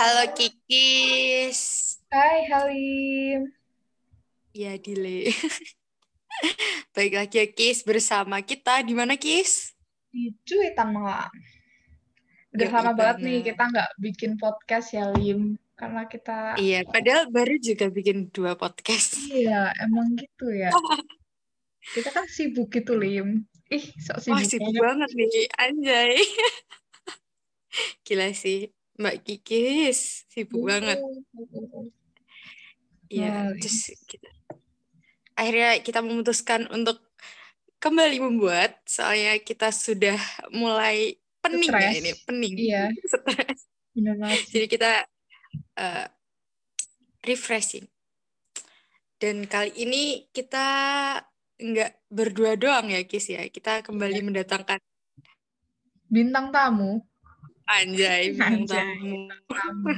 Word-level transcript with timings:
Halo 0.00 0.32
Kikis. 0.32 1.60
Hai 2.08 2.48
Halim. 2.48 3.52
Ya, 4.56 4.80
delay. 4.80 5.28
Baik 6.96 7.20
lagi 7.20 7.36
ya 7.36 7.44
Kis 7.52 7.84
bersama 7.84 8.40
kita 8.40 8.80
di 8.80 8.96
mana 8.96 9.20
Kis? 9.20 9.76
Di 10.08 10.32
cuitan 10.48 10.96
malam. 10.96 11.28
Udah 12.56 12.64
Yoi 12.64 12.76
lama 12.80 12.92
banget 12.96 13.16
nih 13.28 13.38
kita 13.44 13.60
nggak 13.60 13.90
bikin 14.00 14.40
podcast 14.40 14.96
ya 14.96 15.12
Lim. 15.12 15.60
Karena 15.76 16.08
kita, 16.08 16.56
Iya, 16.56 16.88
padahal 16.88 17.28
baru 17.28 17.60
juga 17.60 17.92
bikin 17.92 18.32
dua 18.32 18.56
podcast. 18.56 19.20
iya 19.28 19.68
emang 19.84 20.16
gitu 20.16 20.48
ya. 20.48 20.72
Kita 21.92 22.08
kan 22.08 22.24
sibuk 22.24 22.72
gitu 22.72 22.96
Lim. 22.96 23.44
Ih, 23.68 23.84
sok 24.00 24.32
Wah, 24.32 24.40
sibuk 24.40 24.64
sibuk 24.64 24.80
banget. 24.80 25.12
banget 25.12 25.28
nih, 25.28 25.44
anjay. 25.60 26.16
Gila 28.08 28.32
sih, 28.32 28.72
Mbak 29.00 29.16
Kikis, 29.24 30.28
sibuk 30.28 30.68
banget. 30.68 31.00
Iya, 33.08 33.48
Wah, 33.48 33.56
terus 33.56 33.96
kita 34.04 34.28
akhirnya 35.40 35.80
kita 35.80 36.04
memutuskan 36.04 36.68
untuk 36.68 37.00
kembali 37.80 38.20
membuat, 38.20 38.76
soalnya 38.84 39.40
kita 39.40 39.72
sudah 39.72 40.20
mulai 40.52 41.16
pening 41.40 41.72
ya 41.72 41.80
Stres. 41.80 41.96
ini, 41.96 42.10
pening. 42.28 42.54
Iya, 42.60 42.84
Stres. 43.16 43.60
banget. 43.96 44.40
Jadi 44.52 44.66
kita 44.68 44.92
eh, 45.80 46.06
refreshing. 47.24 47.88
Dan 49.16 49.48
kali 49.48 49.72
ini 49.80 50.28
kita 50.32 50.68
nggak 51.56 51.92
berdua 52.12 52.56
doang 52.60 52.92
ya, 52.92 53.00
Kis 53.08 53.32
ya. 53.32 53.48
Kita 53.48 53.80
kembali 53.80 54.20
mendatangkan 54.28 54.80
Bintang 56.10 56.50
tamu. 56.50 57.09
Anjay, 57.70 58.22
bintang 58.34 58.66
Anjay, 58.66 58.98
tamu. 59.46 59.94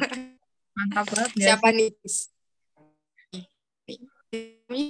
Mantap 0.77 1.07
banget 1.09 1.33
ya. 1.41 1.45
Siapa 1.57 1.69
nih, 1.73 1.89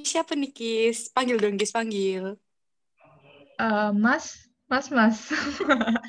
Siapa 0.06 0.32
nih, 0.38 0.50
Kis? 0.54 1.10
Panggil 1.10 1.38
dong, 1.38 1.58
Kis, 1.58 1.74
panggil. 1.74 2.38
Eh, 3.58 3.90
mas, 3.94 4.50
Mas, 4.70 4.86
Mas. 4.90 5.30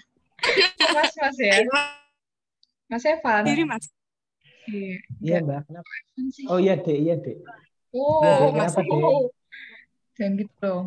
mas, 0.95 1.11
Mas 1.17 1.37
ya. 1.41 1.61
Mas, 2.89 3.03
Evan. 3.05 3.43
Diri, 3.45 3.65
Mas. 3.65 3.85
Iya. 4.63 4.95
Iya 5.19 5.37
mbak, 5.43 5.67
kenapa? 5.67 5.91
Evan 5.91 6.27
sih. 6.31 6.45
Oh 6.47 6.59
iya 6.61 6.79
dek, 6.79 6.97
iya 6.97 7.15
dek. 7.19 7.37
Oh, 7.91 8.23
Dek, 8.23 8.51
Mas. 8.55 8.71
kenapa 8.73 8.95
oh. 8.95 9.27
Jangan 10.15 10.33
gitu 10.39 10.53
dong. 10.61 10.85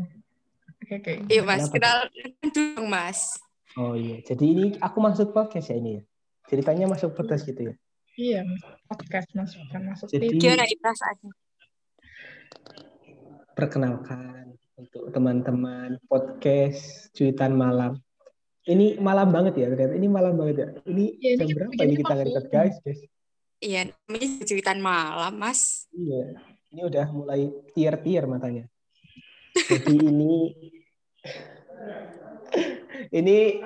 Oke, 0.80 0.94
oke. 1.02 1.12
Iya, 1.28 1.42
Mas. 1.44 1.66
Kenapa, 1.68 1.74
Kenal 1.76 1.98
dong, 2.54 2.86
Mas. 2.88 3.20
Oh 3.77 3.92
iya, 3.92 4.24
jadi 4.24 4.44
ini 4.48 4.66
aku 4.80 5.05
masuk 5.05 5.36
podcast 5.36 5.69
ya 5.69 5.77
ini 5.77 6.00
ya. 6.00 6.02
Ceritanya 6.48 6.88
masuk 6.88 7.12
podcast 7.12 7.44
gitu 7.44 7.69
ya. 7.69 7.74
Iya, 8.16 8.41
podcast 8.88 9.28
Mas, 9.36 9.52
bukan 9.52 9.92
masuk 9.92 10.08
Jadi-. 10.08 10.41
Gimana 10.41 10.64
nih 10.64 10.80
perasaannya? 10.80 11.32
Perkenalkan 13.52 14.56
untuk 14.80 15.12
teman-teman 15.12 16.00
podcast 16.08 17.12
cuitan 17.12 17.52
malam. 17.52 18.00
Ini 18.64 18.97
malam 18.97 19.28
banget 19.28 19.60
ya 19.60 19.69
ternyata. 19.69 19.92
Ini 19.92 20.08
malam 20.08 20.41
banget 20.41 20.56
ya. 20.56 20.69
Ini 20.88 21.04
ini 21.20 21.36
jam 21.36 21.44
kita 21.44 21.56
berapa 21.60 21.70
bikinnya 21.77 21.84
ini 21.92 22.00
kita 22.00 22.14
ngerecord 22.16 22.48
guys, 22.48 22.77
guys? 22.80 23.00
Iya, 23.60 23.80
namanya 23.92 24.28
cuitan 24.48 24.78
malam, 24.80 25.34
Mas. 25.36 25.84
Iya. 25.92 26.24
Ini 26.72 26.80
udah 26.80 27.06
mulai 27.12 27.52
tier-tier 27.77 28.24
matanya. 28.24 28.64
Jadi 29.52 30.00
ini 30.00 30.56
ini 33.11 33.61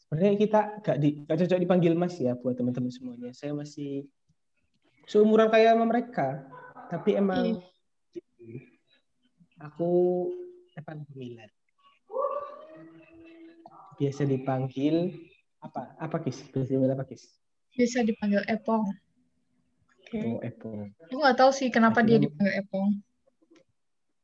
sebenarnya 0.00 0.34
kita 0.36 0.60
gak 0.80 0.96
di 0.98 1.22
gak 1.24 1.38
cocok 1.38 1.60
dipanggil 1.60 1.92
Mas 1.94 2.16
ya 2.16 2.34
buat 2.34 2.54
teman-teman 2.54 2.90
semuanya. 2.90 3.30
Saya 3.30 3.52
masih 3.52 4.06
seumuran 5.06 5.48
kayak 5.48 5.74
sama 5.74 5.86
mereka, 5.86 6.44
tapi 6.88 7.14
emang 7.14 7.58
gitu. 8.10 8.66
aku 9.58 9.90
Evan 10.74 11.02
Gumilar. 11.06 11.50
Biasa 13.96 14.24
dipanggil 14.24 15.12
apa? 15.60 15.92
Apa 15.98 16.16
Kis? 16.20 16.40
Biasa 16.48 16.72
dipanggil 16.72 16.94
apa 16.94 17.04
Kis? 17.04 17.22
Bisa 17.70 18.00
dipanggil 18.00 18.42
Epong. 18.46 18.84
Oke. 20.00 20.18
Oh, 20.26 20.40
Epo. 20.40 20.88
Aku 21.06 21.16
nggak 21.16 21.36
tahu 21.36 21.50
sih 21.52 21.68
kenapa 21.68 22.00
dia 22.00 22.16
Akhirnya- 22.16 22.24
dipanggil 22.26 22.54
Epong. 22.58 22.88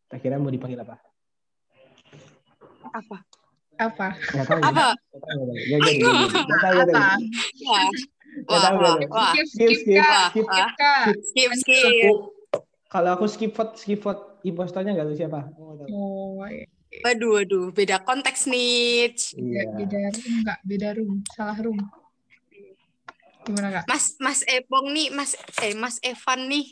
Tak 0.06 0.18
kira 0.22 0.38
mau 0.38 0.48
dipanggil 0.48 0.80
apa? 0.80 0.96
Apa? 2.88 3.18
Apa? 3.76 4.08
Tahu. 4.16 4.60
ya? 4.60 4.68
Apa? 4.72 4.86
Tahu. 5.12 5.42
Ya, 5.68 5.78
jadi, 5.84 6.00
jadi. 6.00 6.26
Nggak 6.32 6.60
tahu. 6.64 6.76
Apa? 6.80 6.92
Wah, 6.96 7.88
Nggak 8.36 8.48
wah, 8.48 8.62
tahu, 8.64 8.76
wah, 8.80 8.96
wah. 9.12 9.32
Skip, 9.32 9.46
Skip, 9.48 9.76
skip, 9.80 10.04
skip, 11.24 11.50
skip. 11.60 12.16
Kalau 12.86 13.10
aku 13.18 13.26
skip 13.28 13.52
vote, 13.52 13.76
skip 13.76 14.00
vote 14.00 14.40
impostornya 14.46 14.96
nggak 14.96 15.06
tahu 15.12 15.16
siapa. 15.18 15.40
Oh, 15.92 16.40
iya. 16.48 16.64
Waduh, 17.04 17.42
waduh, 17.42 17.66
beda 17.76 18.00
konteks 18.00 18.48
nih. 18.48 19.12
Beda, 19.12 19.36
Iya. 19.36 19.62
beda 19.76 20.00
room 20.16 20.32
nggak? 20.40 20.58
Beda 20.64 20.88
room. 20.96 21.12
Salah 21.34 21.58
room. 21.60 21.78
Gimana, 23.46 23.68
Kak? 23.70 23.84
Mas, 23.86 24.04
Mas 24.18 24.40
Epong 24.48 24.90
nih, 24.90 25.08
Mas, 25.12 25.36
eh, 25.62 25.74
Mas 25.76 25.96
Evan 26.00 26.48
nih, 26.48 26.66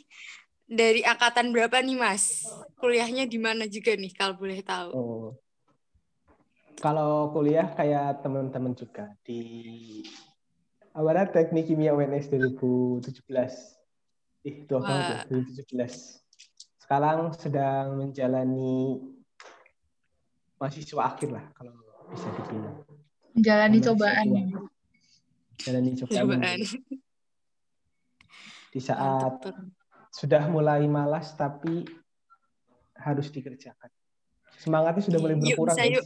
dari 0.65 1.05
angkatan 1.05 1.53
berapa 1.53 1.77
nih, 1.79 1.95
Mas? 1.99 2.41
Kuliahnya 2.81 3.29
di 3.29 3.37
mana 3.37 3.69
juga 3.69 3.93
nih, 3.93 4.11
kalau 4.11 4.35
boleh 4.35 4.59
tahu? 4.65 4.89
Oh. 4.91 5.29
Kalau 6.79 7.31
kuliah 7.31 7.71
kayak 7.71 8.21
teman-teman 8.21 8.75
juga 8.75 9.15
di 9.23 10.03
awalnya 10.91 11.31
teknik 11.31 11.71
kimia 11.71 11.95
UNS 11.95 12.29
2017. 12.31 13.11
Ih, 14.45 14.57
banget 14.69 15.03
ya, 15.09 15.15
Wah. 15.17 15.23
2017. 15.73 16.21
Sekarang 16.77 17.33
sedang 17.33 17.97
menjalani 17.97 19.01
mahasiswa 20.61 21.01
akhir 21.01 21.29
lah 21.33 21.45
kalau 21.57 21.73
bisa 22.13 22.29
dibilang. 22.37 22.77
Menjalani 23.33 23.77
cobaan 23.81 24.25
siswa. 24.29 24.39
ya. 24.39 24.59
Jalani 25.65 25.91
cobaan. 25.97 26.19
Cobaan. 26.21 26.59
Di 28.75 28.79
saat 28.83 29.35
sudah 30.11 30.43
mulai 30.51 30.85
malas 30.87 31.33
tapi 31.33 31.87
harus 32.95 33.27
dikerjakan. 33.31 33.89
Semangatnya 34.55 35.03
sudah 35.03 35.19
mulai 35.19 35.35
Yuk, 35.35 35.43
berkurang. 35.57 35.75
bisa, 35.75 35.83
yuk. 35.89 36.05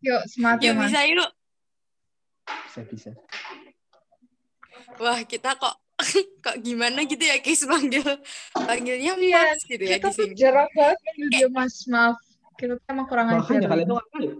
Yuk, 0.00 0.22
semangat 0.26 0.58
ya, 0.58 0.66
Yuk, 0.66 0.74
Mas. 0.76 0.86
bisa 0.86 1.00
yuk. 1.04 1.30
Bisa 2.46 2.80
bisa. 2.84 3.10
Wah, 4.96 5.20
kita 5.22 5.54
kok 5.54 5.74
kok 6.44 6.56
gimana 6.60 7.02
gitu 7.02 7.20
ya, 7.20 7.40
Kis 7.40 7.64
panggil 7.64 8.04
panggilnya 8.54 9.12
Iya, 9.16 9.40
Mas 9.50 9.62
gitu 9.64 9.82
ya 9.82 9.96
Kita 9.96 10.08
di 10.08 10.14
tuh 10.14 10.26
sini. 10.28 10.34
jarang 10.36 10.68
banget 10.72 10.98
manggil 11.02 11.26
dia 11.30 11.48
Mas. 11.48 11.74
Maaf. 11.86 12.16
Kita 12.54 12.72
tuh 12.74 12.86
emang 12.88 13.06
kurang 13.06 13.26
ajar. 13.28 13.40
Makanya 13.42 13.68
kalian 13.68 13.86
tuh 13.86 13.96
ngapain? 13.96 14.30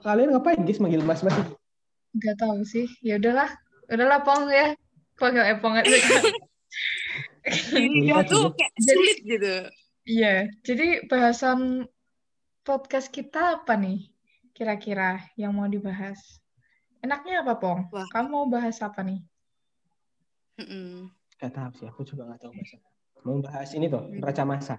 Kalian 0.00 0.28
ngapain 0.30 0.60
guys 0.62 0.78
manggil 0.78 1.02
Mas 1.02 1.20
Mas? 1.20 1.36
Gak 2.16 2.36
tahu 2.36 2.62
sih. 2.64 2.86
Ya 3.00 3.18
udahlah. 3.18 3.50
Udahlah, 3.86 4.22
Pong 4.22 4.46
ya. 4.48 4.74
Panggil 5.14 5.44
Epong 5.50 5.74
aja. 5.76 5.90
Dia 7.70 8.18
tuh 8.24 8.50
kayak 8.54 8.72
Jadi- 8.78 8.94
sulit 8.94 9.18
gitu. 9.22 9.54
Iya, 10.00 10.34
jadi 10.64 11.06
bahasan 11.06 11.86
podcast 12.62 13.12
kita 13.12 13.60
apa 13.62 13.76
nih? 13.76 14.10
Kira-kira 14.60 15.24
yang 15.40 15.56
mau 15.56 15.64
dibahas? 15.64 16.20
Enaknya 17.00 17.40
apa, 17.40 17.56
Pong? 17.56 17.88
Wah. 17.88 18.04
Kamu 18.12 18.28
mau 18.28 18.44
bahas 18.44 18.76
apa 18.84 19.00
nih? 19.00 19.24
Mm-mm. 20.60 21.08
Gak 21.40 21.56
tahu 21.56 21.70
sih, 21.80 21.88
aku 21.88 22.04
juga 22.04 22.28
gak 22.28 22.44
tahu 22.44 22.52
bahasa. 22.52 22.76
Mau 23.24 23.40
bahas 23.40 23.72
ini 23.72 23.88
tuh, 23.88 24.04
neraca 24.12 24.44
masa. 24.44 24.76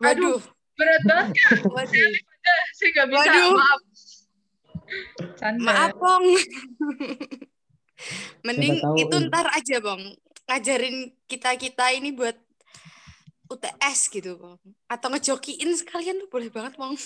Waduh, 0.00 0.40
Berat 0.80 1.02
banget, 1.04 1.36
waduh. 1.76 2.12
saya 2.72 2.88
nggak 2.96 3.06
bisa. 3.12 3.20
Waduh. 3.20 3.52
Maaf. 3.52 3.80
Canda. 5.36 5.60
Maaf, 5.60 5.92
Bong. 6.00 6.24
Mending 8.48 8.80
tahu 8.80 8.96
itu 8.96 9.16
ntar 9.28 9.46
aja, 9.52 9.76
Bong. 9.84 10.02
Ngajarin 10.48 11.12
kita-kita 11.28 11.92
ini 11.92 12.16
buat 12.16 12.40
UTS 13.52 14.08
gitu, 14.08 14.40
Bong. 14.40 14.56
Atau 14.88 15.12
ngejokiin 15.12 15.68
sekalian 15.76 16.16
tuh 16.24 16.32
boleh 16.32 16.48
banget, 16.48 16.80
Bong. 16.80 16.96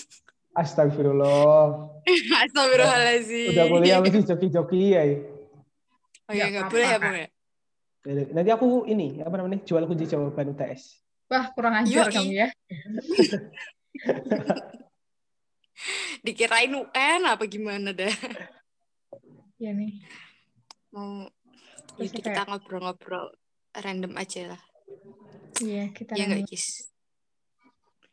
Astagfirullah. 0.55 1.91
Astagfirullahaladzim. 2.47 3.51
Udah 3.51 3.65
kuliah 3.67 3.97
masih 3.99 4.23
joki-joki 4.23 4.95
ya. 4.95 5.03
Oh 6.25 6.33
iya, 6.33 6.49
Nggak 6.49 6.71
apa-apa, 6.71 6.73
boleh 6.73 6.87
ya. 6.87 6.97
Bong 6.97 7.15
ya? 7.19 7.27
Nanti 8.33 8.49
aku 8.53 8.67
ini, 8.87 9.19
apa 9.19 9.35
namanya, 9.37 9.59
jual 9.67 9.83
kunci 9.85 10.07
jawaban 10.07 10.55
UTS. 10.55 11.01
Wah, 11.27 11.49
kurang 11.53 11.73
ajar 11.81 12.05
Yoi. 12.07 12.13
kamu 12.13 12.31
ya. 12.33 12.47
Dikirain 16.25 16.73
UN 16.73 17.21
apa 17.25 17.43
gimana 17.45 17.91
dah. 17.93 18.13
Iya 19.59 19.73
nih. 19.73 20.01
Mau 20.93 21.27
apa 21.95 22.03
kita 22.09 22.45
ngobrol-ngobrol 22.47 23.33
random 23.75 24.13
aja 24.15 24.55
lah. 24.55 24.61
Iya, 25.59 25.91
kita 25.91 26.15
Ya 26.15 26.25
random. 26.25 26.45
nggak, 26.45 26.49
Kis? 26.49 26.89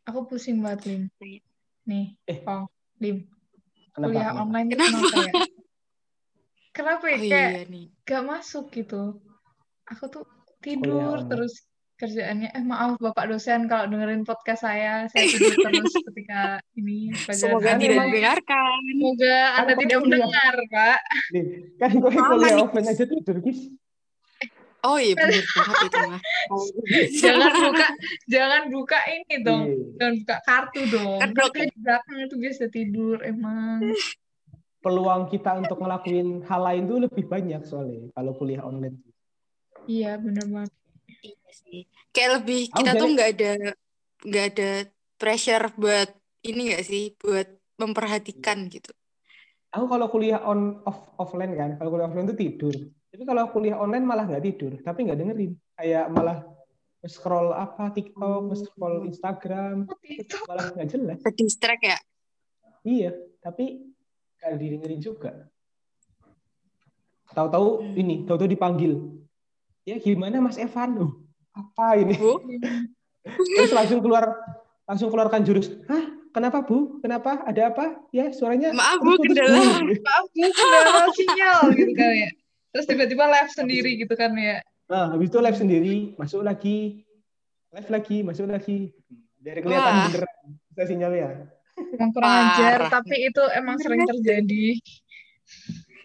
Aku 0.03 0.27
pusing 0.27 0.59
banget, 0.59 0.91
Lim. 0.91 1.03
Nih, 1.83 2.15
Eh. 2.23 2.39
Pong. 2.39 2.65
Lim, 2.97 3.27
Kenapa? 3.91 4.07
kuliah 4.07 4.23
Kenapa? 4.25 4.41
online 4.41 4.67
Kenapa? 4.69 4.97
kenapa 4.97 5.19
ya? 5.19 5.33
Kenapa 6.71 7.05
ya? 7.05 7.13
Oh 7.13 7.21
Kayak 7.21 7.49
iya 7.51 7.63
nih. 7.67 7.85
gak 8.01 8.23
masuk 8.23 8.65
gitu. 8.69 9.03
Aku 9.85 10.03
tuh 10.07 10.23
tidur 10.57 10.97
online. 11.13 11.27
terus 11.27 11.53
kerjaannya. 11.93 12.49
Eh 12.49 12.63
maaf 12.63 12.97
Bapak 12.97 13.27
dosen 13.27 13.67
kalau 13.67 13.85
dengerin 13.85 14.23
podcast 14.23 14.63
saya, 14.63 15.05
saya 15.07 15.23
tidur 15.25 15.53
terus 15.61 15.91
ketika 16.09 16.41
ini 16.73 17.13
Semoga 17.29 17.75
tidak 17.75 17.93
Memang 17.93 18.07
didengarkan. 18.09 18.79
Semoga 18.89 19.35
Anda 19.53 19.63
Kan 19.67 19.77
tidak 19.77 19.97
kuliah. 19.97 20.01
mendengar, 20.01 20.53
Pak. 20.65 20.99
Nih, 21.29 21.43
kan 21.75 21.91
gue 21.93 22.09
kuliah 22.09 22.55
offline 22.57 22.87
aja 22.87 23.05
tidur, 23.05 23.37
guys. 23.37 23.61
Oh 24.83 24.99
iya 24.99 25.15
bener 25.15 25.39
banget 25.55 25.77
itu 25.87 25.97
mah. 26.03 26.19
Jangan 27.15 27.51
buka 27.55 27.87
jangan 28.27 28.61
buka 28.67 28.99
ini 29.07 29.35
dong. 29.39 29.63
Iya. 29.63 29.83
Jangan 29.95 30.13
buka 30.19 30.35
kartu 30.43 30.81
dong. 30.91 31.19
Kan 31.23 31.29
saya 31.31 31.65
di 31.71 31.77
belakang 31.79 32.17
itu 32.19 32.35
biasa 32.35 32.63
tidur 32.67 33.17
emang. 33.23 33.79
Peluang 34.83 35.31
kita 35.31 35.55
untuk 35.55 35.79
ngelakuin 35.79 36.43
hal 36.43 36.61
lain 36.67 36.83
tuh 36.91 36.99
lebih 36.99 37.23
banyak 37.23 37.63
soalnya 37.63 38.11
kalau 38.11 38.35
kuliah 38.35 38.67
online. 38.67 38.99
Iya, 39.87 40.19
bener 40.19 40.43
banget. 40.51 40.71
Iya 41.23 41.49
sih. 41.55 41.87
Kayak 42.11 42.43
lebih 42.43 42.61
kita 42.67 42.91
tuh 42.91 42.99
jadi- 42.99 43.13
nggak 43.15 43.29
ada 43.31 43.51
nggak 44.23 44.45
ada 44.55 44.69
pressure 45.15 45.65
buat 45.79 46.09
ini 46.43 46.61
nggak 46.75 46.83
sih 46.83 47.15
buat 47.15 47.47
memperhatikan 47.79 48.67
gitu. 48.67 48.91
Aku 49.71 49.87
kalau 49.87 50.11
kuliah 50.11 50.43
on 50.43 50.83
off 50.83 51.15
offline 51.15 51.55
kan, 51.55 51.79
kalau 51.79 51.89
kuliah 51.95 52.11
offline 52.11 52.27
tuh 52.27 52.35
tidur. 52.35 52.75
Tapi 53.13 53.29
kalau 53.29 53.45
kuliah 53.53 53.77
online 53.77 54.09
malah 54.09 54.25
nggak 54.25 54.41
tidur, 54.41 54.73
tapi 54.81 55.05
nggak 55.05 55.21
dengerin. 55.21 55.53
Kayak 55.77 56.09
malah 56.09 56.41
scroll 57.05 57.53
apa 57.53 57.93
TikTok, 57.93 58.49
scroll 58.57 59.05
Instagram, 59.05 59.85
Oh, 59.85 59.97
itu 60.01 60.33
malah 60.49 60.73
nggak 60.73 60.87
jelas. 60.89 61.21
Ke 61.21 61.29
distract 61.29 61.85
ya. 61.85 61.97
Iya, 62.81 63.13
tapi 63.37 63.85
nggak 64.41 64.57
didengerin 64.57 64.97
juga. 64.97 65.45
Tahu-tahu 67.29 67.85
Hmm. 67.85 68.01
ini, 68.01 68.15
tahu-tahu 68.25 68.49
dipanggil. 68.49 68.97
Ya 69.85 70.01
gimana 70.01 70.41
Mas 70.41 70.57
Evan? 70.57 70.97
Uh, 70.97 71.11
apa 71.53 72.01
ini? 72.01 72.17
Bu, 72.17 72.41
Terus 73.61 73.71
langsung 73.71 74.01
keluar, 74.01 74.25
langsung 74.89 75.13
keluarkan 75.13 75.45
jurus. 75.45 75.69
Hah? 75.85 76.01
Kenapa 76.33 76.65
Bu? 76.65 76.97
Kenapa? 76.97 77.45
Ada 77.45 77.69
apa? 77.69 78.09
Ya 78.09 78.33
suaranya. 78.33 78.73
maaf 78.73 78.97
Bu 78.97 79.21
kendala. 79.21 79.53
maaf 80.09 80.25
bu, 80.33 80.45
kendala 80.49 81.05
sinyal 81.13 81.59
gitu 81.77 81.93
kan 81.93 82.09
ya. 82.09 82.29
Terus 82.73 82.85
tiba-tiba 82.89 83.29
live 83.29 83.51
sendiri 83.53 83.91
gitu 84.01 84.13
kan 84.17 84.33
ya. 84.33 84.65
Nah, 84.89 85.13
habis 85.13 85.29
itu 85.29 85.37
live 85.37 85.55
sendiri, 85.57 85.95
masuk 86.17 86.41
lagi, 86.41 87.05
live 87.69 87.89
lagi, 87.93 88.17
masuk 88.25 88.49
lagi. 88.49 88.89
Dari 89.37 89.59
kelihatan 89.61 89.93
Wah. 89.93 90.05
beneran 90.09 90.35
bisa 90.73 90.83
sinyalnya. 90.89 91.29
Emang 91.73 92.09
kurang 92.09 92.33
ajar, 92.33 92.79
Parah. 92.85 92.89
tapi 92.89 93.15
itu 93.29 93.43
emang 93.53 93.77
sering 93.77 94.01
terjadi. 94.09 94.65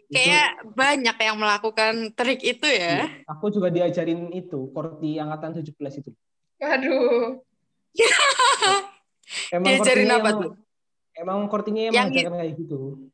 Kayak 0.09 0.49
banyak 0.73 1.17
yang 1.21 1.37
melakukan 1.37 1.95
trik 2.17 2.41
itu 2.41 2.65
ya. 2.65 3.09
aku 3.29 3.53
juga 3.53 3.69
diajarin 3.69 4.33
itu, 4.33 4.73
korti 4.73 5.21
angkatan 5.21 5.61
17 5.61 6.01
itu. 6.01 6.11
Waduh. 6.61 7.41
Emang 9.53 9.69
Diajarin 9.69 10.09
apa 10.09 10.21
emang- 10.33 10.41
tuh? 10.41 10.53
Emang 11.19 11.39
kortinya 11.51 11.83
yang 11.91 12.09
Yang 12.09 12.33
kayak 12.33 12.55
gitu. 12.57 13.11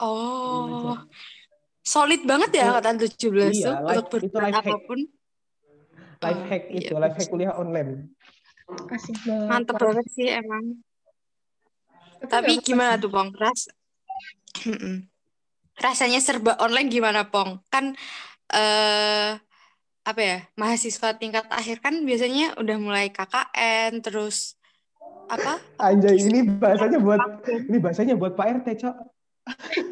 Oh, 0.00 0.96
solid 1.80 2.22
banget 2.22 2.50
ya 2.60 2.76
angkatan 2.76 2.96
17 3.00 3.16
iya, 3.50 3.64
tuh 3.64 3.74
life- 3.82 3.98
untuk 4.04 4.20
itu 4.22 4.36
life 4.36 4.54
hack. 4.54 4.66
apa 4.68 4.76
pun. 4.84 5.00
Life 6.20 6.36
Oh, 6.36 6.48
hack 6.52 6.64
iya, 6.68 6.78
itu, 6.84 6.94
life 6.94 7.16
hack 7.16 7.28
kuliah 7.28 7.52
online. 7.56 7.92
Asik 8.70 9.16
banget. 9.24 9.48
Mantep 9.48 9.74
banget 9.76 10.06
sih 10.12 10.28
emang. 10.28 10.64
Tapi 12.20 12.28
Tapi 12.28 12.52
gimana 12.60 13.00
tuh 13.00 13.08
Pong? 13.08 13.32
Ras. 13.32 13.72
Rasanya 15.80 16.20
serba 16.20 16.60
online 16.60 16.92
gimana 16.92 17.24
Pong? 17.24 17.64
Kan 17.72 17.96
eh 18.52 19.40
apa 20.00 20.20
ya? 20.20 20.38
Mahasiswa 20.54 21.16
tingkat 21.16 21.48
akhir 21.48 21.80
kan 21.80 21.96
biasanya 22.04 22.60
udah 22.60 22.76
mulai 22.76 23.08
KKN 23.08 24.04
terus 24.04 24.60
apa? 25.32 25.56
Anjay, 25.80 26.20
ini 26.20 26.44
bahasanya 26.44 27.00
buat 27.00 27.20
ini 27.48 27.78
bahasanya 27.80 28.14
buat 28.18 28.36
Pak 28.36 28.46
RT, 28.60 28.68
Cok. 28.84 28.96
Sih. 29.52 29.82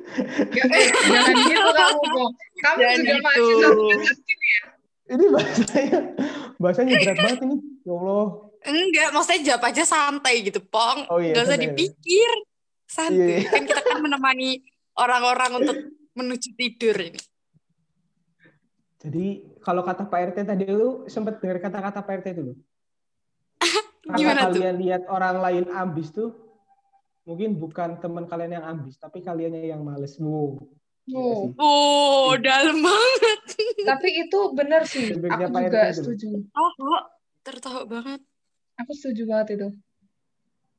Eh, 0.59 0.87
Jangan 1.09 1.35
gitu 1.37 1.71
kamu, 1.71 2.03
Pong. 2.11 2.33
Kamu 2.59 2.79
Jangan 2.79 2.99
juga 2.99 3.13
gitu. 3.13 3.25
mahasiswa 3.25 3.69
semester 3.89 4.39
ya. 4.39 4.63
Ini 5.09 5.25
bahasanya 5.33 5.99
bahasanya 6.59 6.93
berat 7.01 7.17
banget 7.19 7.41
ini. 7.43 7.57
Ya 7.83 7.95
Allah. 7.95 8.27
Enggak, 8.59 9.09
maksudnya 9.15 9.41
jawab 9.47 9.63
aja 9.65 9.83
santai 9.83 10.35
gitu, 10.43 10.61
Pong. 10.61 10.99
Oh 11.09 11.19
iya, 11.19 11.33
Nggak 11.33 11.45
usah 11.45 11.57
santai. 11.57 11.67
dipikir. 11.71 12.31
Santai. 12.85 13.29
Iya. 13.41 13.49
Kan 13.49 13.63
kita 13.65 13.81
kan 13.81 13.99
menemani 13.99 14.51
orang-orang 14.95 15.51
untuk 15.59 15.77
menuju 16.13 16.49
tidur 16.55 16.97
ini. 16.99 17.21
Jadi 18.99 19.27
kalau 19.63 19.87
kata 19.87 20.05
Pak 20.05 20.35
RT 20.35 20.39
tadi 20.43 20.67
lu 20.67 21.07
sempat 21.07 21.39
dengar 21.39 21.63
kata-kata 21.63 22.03
Pak 22.03 22.15
RT 22.19 22.27
itu. 22.35 22.43
Kalau 24.09 24.17
Gimana 24.19 24.41
tuh? 24.49 24.59
kalian 24.59 24.77
lihat 24.81 25.03
orang 25.07 25.37
lain 25.39 25.65
ambis 25.71 26.11
tuh 26.11 26.35
mungkin 27.29 27.61
bukan 27.61 28.01
teman 28.01 28.25
kalian 28.25 28.57
yang 28.57 28.65
ambis, 28.67 28.97
tapi 28.97 29.21
kaliannya 29.21 29.69
yang 29.69 29.85
males. 29.85 30.17
Wow. 30.17 30.65
Gila 31.05 31.21
Oh. 31.21 31.37
sih. 31.37 31.51
Oh, 31.57 32.29
dalam 32.37 32.81
banget. 32.81 33.41
Tapi 33.81 34.09
itu 34.25 34.39
bener 34.53 34.83
sih. 34.85 35.13
Aku 35.13 35.53
juga 35.53 35.93
setuju. 35.93 36.41
Oh, 36.53 36.73
tertawa 37.41 37.85
banget. 37.85 38.21
Aku 38.77 38.93
setuju 38.93 39.25
banget 39.25 39.61
itu. 39.61 39.69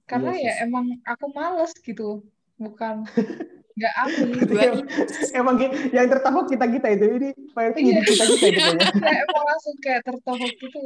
Karena 0.06 0.34
Iya, 0.34 0.42
ya 0.42 0.54
emang 0.66 0.98
aku 1.06 1.30
males 1.30 1.74
gitu. 1.78 2.26
Bukan 2.58 3.06
nggak 3.78 3.94
aku. 3.96 4.22
Dua 4.50 4.62
Emang 5.40 5.56
yang 5.90 6.08
tertawa 6.10 6.46
kita 6.46 6.66
kita 6.68 6.88
itu 6.94 7.06
ini 7.10 7.30
Pak 7.54 7.78
kita 7.78 8.02
kita 8.06 8.24
itu 8.26 8.36
kayaknya. 8.42 8.90
Kayak 8.90 9.20
emang 9.30 9.44
langsung 9.46 9.76
kayak 9.82 10.02
tertohok 10.02 10.52
gitu. 10.58 10.82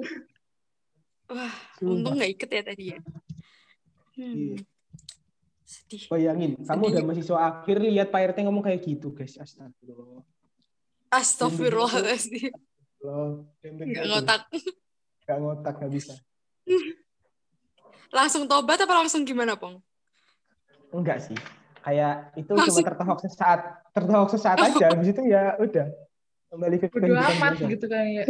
Wah, 1.31 1.55
Sumpah. 1.79 1.91
untung 1.95 2.13
nggak 2.19 2.31
ikut 2.35 2.49
ya 2.51 2.61
tadi 2.63 2.83
ya. 2.95 2.99
Hmm. 4.13 4.35
Iya. 4.55 4.55
Sedih. 5.73 6.05
Bayangin, 6.05 6.51
kamu 6.59 6.69
Sedih. 6.79 6.91
udah 6.91 7.01
mahasiswa 7.03 7.37
akhir 7.41 7.77
lihat 7.81 8.07
Pak 8.07 8.21
RT 8.29 8.37
ngomong 8.41 8.61
kayak 8.61 8.81
gitu, 8.81 9.09
guys. 9.09 9.33
Astagfirullah. 9.35 10.21
Astagfirullahaladzim. 11.09 12.53
Gitu. 12.53 13.99
ngotak. 14.05 14.41
Nggak 15.23 15.37
ngotak, 15.39 15.73
nggak 15.75 15.91
bisa. 15.91 16.13
Langsung 18.09 18.45
tobat 18.45 18.77
apa 18.77 18.93
langsung 18.93 19.23
gimana, 19.23 19.55
Pong? 19.55 19.81
Enggak 20.89 21.19
sih. 21.21 21.37
Kayak 21.81 22.31
itu 22.35 22.47
Maksud- 22.49 22.79
cuma 22.79 22.87
tertahok 22.87 23.19
sesaat, 23.19 23.59
tertahok 23.91 24.29
sesaat 24.29 24.57
aja. 24.61 24.85
Habis 24.87 25.09
itu 25.09 25.21
ya 25.25 25.57
udah 25.57 25.87
kembali 26.47 26.75
ke 26.77 26.87
kehidupan 26.87 27.17
amat 27.35 27.51
biasa. 27.57 27.65
gitu 27.67 27.85
kan 27.87 28.05
ya. 28.05 28.23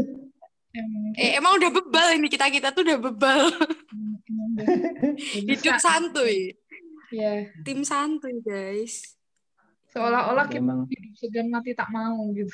Emang, 0.73 1.13
Eh, 1.13 1.31
emang 1.37 1.53
udah 1.53 1.69
bebal 1.69 2.07
ini 2.17 2.27
kita-kita 2.27 2.73
tuh 2.73 2.81
udah 2.81 2.97
bebal. 2.99 3.39
udah- 3.45 3.69
udah 5.37 5.53
Hidup 5.53 5.75
santuy. 5.77 6.57
Ya, 7.13 7.45
Tim 7.61 7.85
santuy, 7.85 8.41
guys. 8.41 9.13
seolah-olah 9.93 10.49
kita 10.49 10.57
emang 10.57 10.89
hidup 10.89 11.13
segan 11.13 11.53
mati 11.53 11.77
tak 11.77 11.93
mau 11.93 12.17
gitu. 12.33 12.49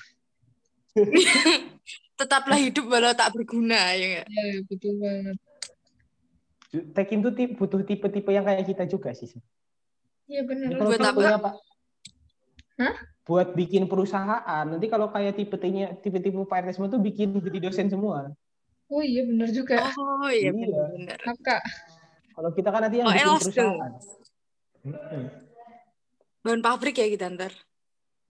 Tetaplah 2.19 2.59
hidup 2.59 2.83
walau 2.91 3.15
tak 3.15 3.31
berguna, 3.31 3.95
ya 3.95 4.05
nggak? 4.19 4.27
Ya, 4.27 4.45
betul 4.67 4.99
banget. 4.99 5.37
Tekin 6.91 7.23
tuh 7.23 7.31
butuh 7.55 7.81
tipe-tipe 7.81 8.27
yang 8.29 8.43
kayak 8.43 8.67
kita 8.67 8.83
juga 8.85 9.15
sih. 9.15 9.31
Iya 10.27 10.43
benar. 10.43 10.75
Buat 10.75 10.99
apa? 10.99 11.21
apa? 11.39 11.51
Hah? 12.77 12.95
Buat 13.23 13.55
bikin 13.55 13.87
perusahaan. 13.87 14.65
Nanti 14.67 14.91
kalau 14.91 15.07
kayak 15.07 15.39
tipe-tipenya 15.39 15.95
tipe-tipe 15.97 16.35
Pak 16.43 16.67
RT 16.67 16.75
semua 16.75 16.91
tuh 16.91 16.99
bikin 16.99 17.39
jadi 17.39 17.57
dosen 17.63 17.87
semua. 17.87 18.35
Oh 18.91 18.99
iya 18.99 19.23
benar 19.23 19.47
juga. 19.49 19.79
Oh, 19.95 20.27
iya 20.27 20.49
Iya. 20.49 20.51
benar-benar. 20.51 21.17
Kakak. 21.23 21.61
Kalau 22.35 22.49
kita 22.51 22.69
kan 22.69 22.81
nanti 22.83 22.99
yang 22.99 23.07
Oh, 23.07 23.13
bikin 23.15 23.25
elos 23.25 23.45
tuh. 23.47 23.73
Bahan 26.39 26.62
pabrik 26.62 26.95
ya 26.95 27.07
kita 27.07 27.27
ntar. 27.29 27.51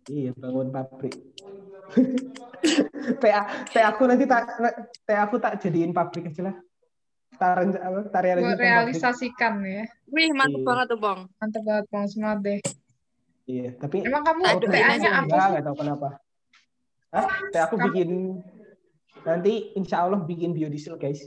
Iya, 0.05 0.33
bangun 0.33 0.69
pabrik. 0.69 1.13
TA, 3.21 3.41
TA 3.65 3.83
aku 3.87 4.03
nanti 4.05 4.25
tak 4.25 4.45
TA 5.03 5.21
aku 5.23 5.37
tak 5.37 5.57
jadiin 5.59 5.91
pabrik 5.91 6.27
aja 6.27 6.49
lah. 6.49 6.55
Renca- 7.39 7.79
apa, 7.79 7.99
Buat 8.03 8.59
realisasikan 8.59 9.53
pabrik. 9.57 9.71
ya. 9.71 9.83
Wih, 10.07 10.29
mantep 10.33 10.59
Iya. 10.59 10.67
banget 10.67 10.85
tuh, 10.87 10.99
Bang. 10.99 11.19
Mantap 11.31 11.61
banget, 11.63 11.85
Bang. 11.87 12.05
Semangat 12.05 12.39
deh. 12.43 12.59
Iya, 13.45 13.67
tapi 13.77 13.97
Emang 14.03 14.21
kamu 14.21 14.41
TA-nya 14.61 14.87
aja. 14.91 15.09
apa 15.15 15.33
enggak, 15.47 15.63
tahu 15.63 15.75
kenapa. 15.77 16.07
Hah? 17.09 17.25
TA 17.49 17.61
aku 17.65 17.75
Kamu- 17.77 17.85
bikin 17.87 18.09
nanti 19.23 19.53
insya 19.73 20.03
Allah 20.03 20.19
bikin 20.19 20.51
biodiesel 20.51 20.97
guys. 20.97 21.21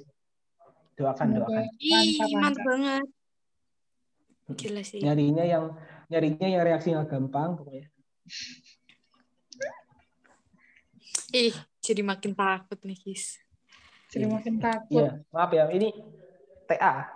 Doakan, 0.94 1.34
doakan. 1.34 1.64
Ih, 1.80 2.12
mantep 2.36 2.62
banget. 2.62 3.04
Gila 4.56 4.82
sih. 4.84 5.00
Nyarinya 5.00 5.44
yang 5.44 5.64
nyarinya 6.08 6.48
yang 6.48 6.62
reaksinya 6.66 7.04
gampang 7.08 7.56
pokoknya. 7.56 7.86
Ih, 11.32 11.56
jadi 11.80 12.04
makin 12.04 12.36
takut 12.36 12.76
nih, 12.84 12.96
Kis. 12.96 13.40
Jadi 14.12 14.28
Iya. 14.28 14.32
makin 14.36 14.54
takut. 14.60 15.00
Iya, 15.00 15.10
maaf 15.32 15.50
ya, 15.56 15.64
ini 15.72 15.88
TA. 16.68 17.08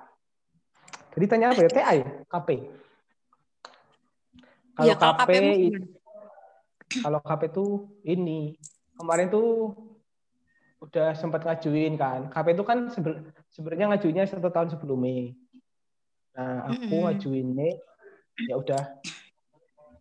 Jadi 1.12 1.24
tanya 1.28 1.52
apa 1.52 1.60
ya? 1.64 1.68
TA 1.68 1.92
ya? 1.92 2.08
KP. 2.24 2.48
Kalau 4.76 4.84
Iya, 4.88 4.94
kalau 4.96 5.14
KP, 5.16 5.32
kalau 7.00 7.20
KP 7.20 7.42
tuh 7.52 7.70
ini 8.04 8.56
kemarin 8.96 9.28
tuh 9.32 9.72
udah 10.80 11.16
sempat 11.16 11.40
ngajuin 11.44 11.96
kan. 11.96 12.28
KP 12.28 12.52
itu 12.52 12.64
kan 12.64 12.92
sebe- 12.92 13.32
sebenarnya 13.48 13.92
ngajuinnya 13.92 14.24
satu 14.28 14.52
tahun 14.52 14.68
sebelumnya. 14.76 15.32
Nah, 16.36 16.68
aku 16.68 16.84
Mm-mm. 16.84 17.04
ngajuinnya 17.08 17.80
ya 18.44 18.54
udah. 18.60 18.82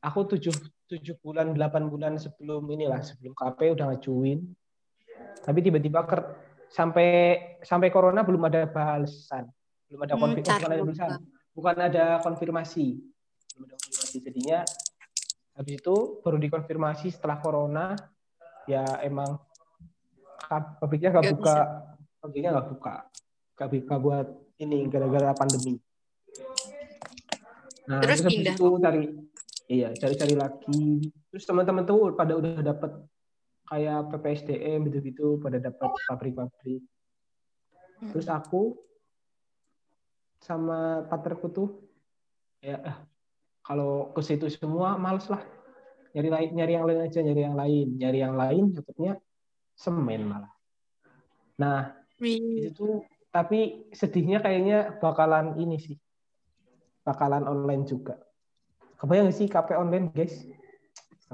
Aku 0.04 0.28
tujuh 0.28 0.52
tujuh 0.86 1.16
bulan 1.24 1.56
delapan 1.56 1.88
bulan 1.90 2.14
sebelum 2.20 2.68
inilah 2.70 3.02
sebelum 3.02 3.32
KP 3.34 3.74
udah 3.74 3.96
ngajuin. 3.96 4.44
Tapi 5.42 5.60
tiba-tiba 5.64 6.04
ker- 6.06 6.36
sampai 6.70 7.40
sampai 7.64 7.90
corona 7.90 8.22
belum 8.22 8.44
ada 8.46 8.68
balasan. 8.68 9.48
Belum 9.88 10.02
ada 10.04 10.14
Hmm, 10.20 10.22
konfirmasi 10.28 10.52
bukan 10.60 10.70
ada 10.76 10.84
balasan. 10.84 11.12
Bukan 11.56 11.76
ada 11.80 12.06
konfirmasi. 12.22 12.86
Belum 13.56 13.66
ada 13.72 13.76
konfirmasi. 13.80 14.18
Jadinya 14.20 14.60
habis 15.56 15.74
itu 15.80 15.96
baru 16.20 16.38
dikonfirmasi 16.38 17.08
setelah 17.16 17.40
corona. 17.40 17.96
Ya 18.68 18.84
emang 19.02 19.40
pabriknya 20.84 21.16
nggak 21.16 21.24
Nggak 21.26 21.38
buka. 21.40 21.56
pabriknya 22.20 22.50
nggak 22.52 22.68
buka. 22.76 22.96
Nggak 23.56 23.70
buka 23.72 23.96
buat 24.04 24.28
ini 24.60 24.86
gara-gara 24.92 25.32
pandemi 25.34 25.80
nah 27.86 28.02
Terus 28.02 28.20
pindah. 28.26 28.56
itu 28.58 28.68
cari 28.82 29.04
iya 29.70 29.90
cari-cari 29.94 30.36
lagi. 30.38 31.10
Terus 31.34 31.46
teman-teman 31.46 31.84
tuh 31.86 32.14
pada 32.14 32.34
udah 32.38 32.62
dapet 32.62 32.92
kayak 33.66 34.14
PPSDM 34.14 34.80
gitu-gitu 34.90 35.42
pada 35.42 35.58
dapat 35.58 35.90
pabrik-pabrik. 36.06 36.84
Hmm. 37.96 38.12
terus 38.12 38.28
aku 38.28 38.76
sama 40.44 41.08
partnerku 41.08 41.48
tuh 41.48 41.70
ya 42.60 42.76
ah, 42.84 42.98
kalau 43.64 44.12
ke 44.12 44.22
situ 44.22 44.52
semua 44.52 45.00
males 45.00 45.26
lah. 45.32 45.42
Nyari 46.16 46.30
lain 46.32 46.50
nyari 46.56 46.74
yang 46.80 46.86
lain 46.88 47.00
aja 47.04 47.20
nyari 47.20 47.42
yang 47.44 47.58
lain. 47.58 47.88
Nyari 47.98 48.20
yang 48.22 48.36
lain 48.38 48.64
dapetnya 48.72 49.14
semen 49.76 50.22
malah. 50.30 50.54
Nah 51.60 51.92
itu 52.22 53.04
tapi 53.36 53.92
sedihnya 53.92 54.40
kayaknya 54.40 54.96
bakalan 55.04 55.60
ini 55.60 55.76
sih 55.76 56.00
bakalan 57.06 57.46
online 57.46 57.86
juga 57.86 58.18
kebayang 58.98 59.30
sih 59.30 59.46
KP 59.46 59.72
online 59.74 60.10
guys 60.10 60.42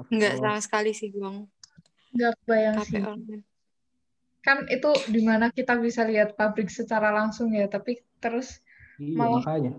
Enggak 0.08 0.40
sama 0.40 0.56
sekali 0.58 0.92
sih, 0.92 1.12
Bang. 1.12 1.46
Nggak 2.10 2.32
kebayang 2.42 2.76
KP 2.76 2.84
sih. 2.88 3.00
online. 3.02 3.44
Kan 4.40 4.58
itu 4.66 4.88
di 5.06 5.20
mana 5.20 5.48
kita 5.48 5.76
bisa 5.76 6.02
lihat 6.02 6.32
pabrik 6.32 6.68
secara 6.68 7.12
langsung 7.12 7.52
ya, 7.52 7.68
tapi 7.68 8.00
terus 8.16 8.58
iya 8.96 9.16
Malah- 9.16 9.44
makanya 9.44 9.72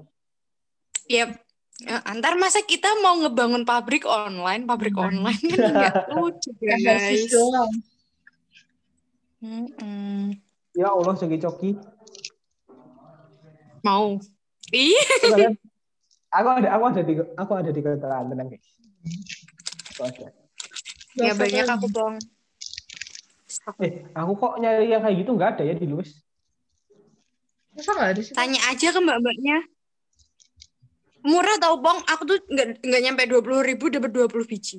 Ya, 1.04 1.34
ya, 1.78 1.98
antar 2.06 2.38
masa 2.38 2.64
kita 2.64 2.88
mau 3.02 3.20
ngebangun 3.20 3.66
pabrik 3.66 4.06
online, 4.06 4.64
pabrik 4.64 4.96
Hmm. 4.96 5.12
online 5.12 5.42
kan 5.44 5.60
enggak 5.60 5.94
lucu, 6.16 6.50
guys. 6.56 7.28
ya 10.72 10.88
Allah 10.88 11.14
coki-coki 11.14 11.76
Mau. 13.84 14.16
Ih, 14.72 14.96
Kalian- 15.20 15.60
aku 16.34 16.48
ada 16.50 16.68
aku 16.74 16.84
ada 16.90 17.02
di 17.06 17.13
aku 17.38 17.52
ada 17.54 17.70
di 17.70 17.80
keterangan 17.80 18.28
tenang 18.28 18.48
guys 18.50 18.68
aku 19.94 20.02
ada 20.10 20.25
ya 21.13 21.34
banyak 21.38 21.68
aku, 21.70 21.88
Bang. 21.94 22.16
eh 23.80 24.02
aku 24.12 24.32
kok 24.36 24.54
nyari 24.58 24.90
yang 24.90 25.06
kayak 25.06 25.18
gitu 25.22 25.32
nggak 25.38 25.50
ada 25.58 25.63
ya 25.63 25.75
di 25.78 25.86
Luwes 25.86 26.12
Masa 27.74 27.90
nggak 27.98 28.10
ada 28.13 28.22
sih? 28.22 28.34
Tanya 28.38 28.62
aja 28.70 28.94
ke 28.94 29.00
mbak-mbaknya. 29.02 29.58
Murah 31.25 31.58
tau, 31.58 31.82
Bang. 31.82 32.06
Aku 32.06 32.22
tuh 32.22 32.38
nggak 32.46 32.86
nggak 32.86 33.02
nyampe 33.02 33.25
20 33.25 33.66
ribu 33.66 33.90
dapat 33.90 34.13
20 34.13 34.46
biji. 34.46 34.78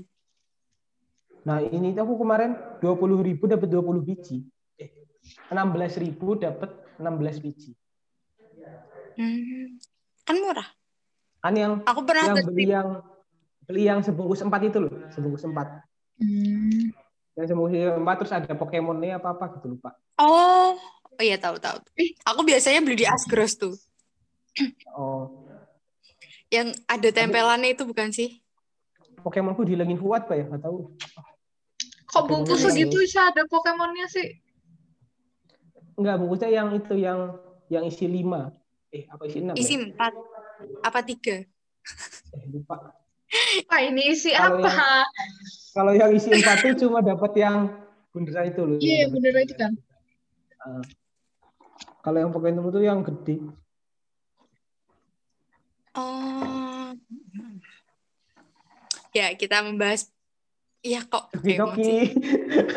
nah 1.42 1.58
ini 1.60 1.90
tuh 1.92 2.06
aku 2.08 2.24
kemarin 2.24 2.56
dua 2.80 2.96
puluh 2.96 3.20
ribu 3.20 3.44
dapat 3.44 3.68
20 3.68 4.00
biji 4.00 4.48
eh 4.80 4.88
enam 5.52 5.76
belas 5.76 5.92
ribu 6.00 6.40
dapat 6.40 6.72
16 6.96 7.44
biji 7.44 7.76
Hmm. 9.14 9.76
Kan 10.24 10.40
murah. 10.40 10.64
Kan 11.44 11.52
yang 11.52 11.72
Aku 11.84 12.00
pernah 12.08 12.32
yang 12.32 12.40
beli 12.40 12.64
yang 12.72 12.88
beli 13.68 13.82
yang 13.84 14.00
sebungkus 14.00 14.40
empat 14.40 14.64
itu 14.64 14.80
loh 14.80 14.92
sebungkus 15.12 15.44
empat 15.44 15.84
Hmm. 16.14 16.94
yang 17.34 17.46
sebungkus 17.50 17.74
empat 17.74 18.14
terus 18.22 18.32
ada 18.32 18.54
Pokemonnya 18.54 19.18
apa 19.18 19.34
apa 19.36 19.50
gitu 19.58 19.76
lupa 19.76 19.92
Oh, 20.14 20.78
oh 20.78 21.22
iya 21.22 21.34
tahu 21.36 21.58
tahu. 21.58 21.82
Ih. 21.98 22.14
Aku 22.22 22.46
biasanya 22.46 22.78
beli 22.86 23.02
di 23.02 23.06
Asgros 23.06 23.58
tuh. 23.58 23.74
oh 24.94 25.42
Yang 26.54 26.78
ada 26.86 27.08
tempelannya 27.10 27.74
itu 27.74 27.82
bukan 27.82 28.14
sih? 28.14 28.38
Pokemonku 29.26 29.66
dihilangin 29.66 29.98
kuat 29.98 30.30
pak 30.30 30.38
ya 30.38 30.44
nggak 30.46 30.62
tahu 30.62 30.94
Kok 32.14 32.24
bungkus 32.30 32.62
Pokemon 32.62 32.70
segitu 32.78 32.96
bisa 33.02 33.26
ada 33.34 33.42
Pokemonnya 33.50 34.06
sih? 34.06 34.38
Enggak, 35.98 36.22
bungkusnya 36.22 36.50
yang 36.54 36.68
itu 36.78 36.94
yang 36.94 37.18
yang 37.66 37.82
isi 37.90 38.06
lima. 38.06 38.54
Eh, 38.94 39.10
apa 39.10 39.26
isi 39.26 39.42
enam? 39.42 39.58
Isi 39.58 39.74
ya? 39.74 39.90
Apa 40.82 41.00
tiga? 41.02 41.44
Eh, 42.34 42.44
lupa. 42.50 42.94
Wah, 43.66 43.80
ini 43.82 44.14
isi 44.14 44.30
Kalau 44.30 44.62
apa? 44.62 45.02
Kalau 45.74 45.92
yang 45.92 46.10
isi 46.14 46.30
empat 46.30 46.62
itu 46.62 46.86
cuma 46.86 47.02
dapat 47.02 47.34
yang 47.34 47.72
bunderan 48.14 48.46
itu 48.46 48.62
loh. 48.62 48.78
Iya, 48.78 49.10
bener 49.10 49.32
itu 49.42 49.54
kan. 49.58 49.72
Ah. 50.64 50.80
kalau 52.00 52.24
yang 52.24 52.32
Pokemon 52.32 52.72
itu 52.72 52.80
yang 52.80 53.04
gede. 53.04 53.36
Oh. 55.92 56.96
Ya, 59.12 59.36
kita 59.36 59.60
membahas 59.60 60.08
Iya 60.84 61.00
kok. 61.08 61.32
Pokemon 61.32 61.80
sih. 61.80 62.12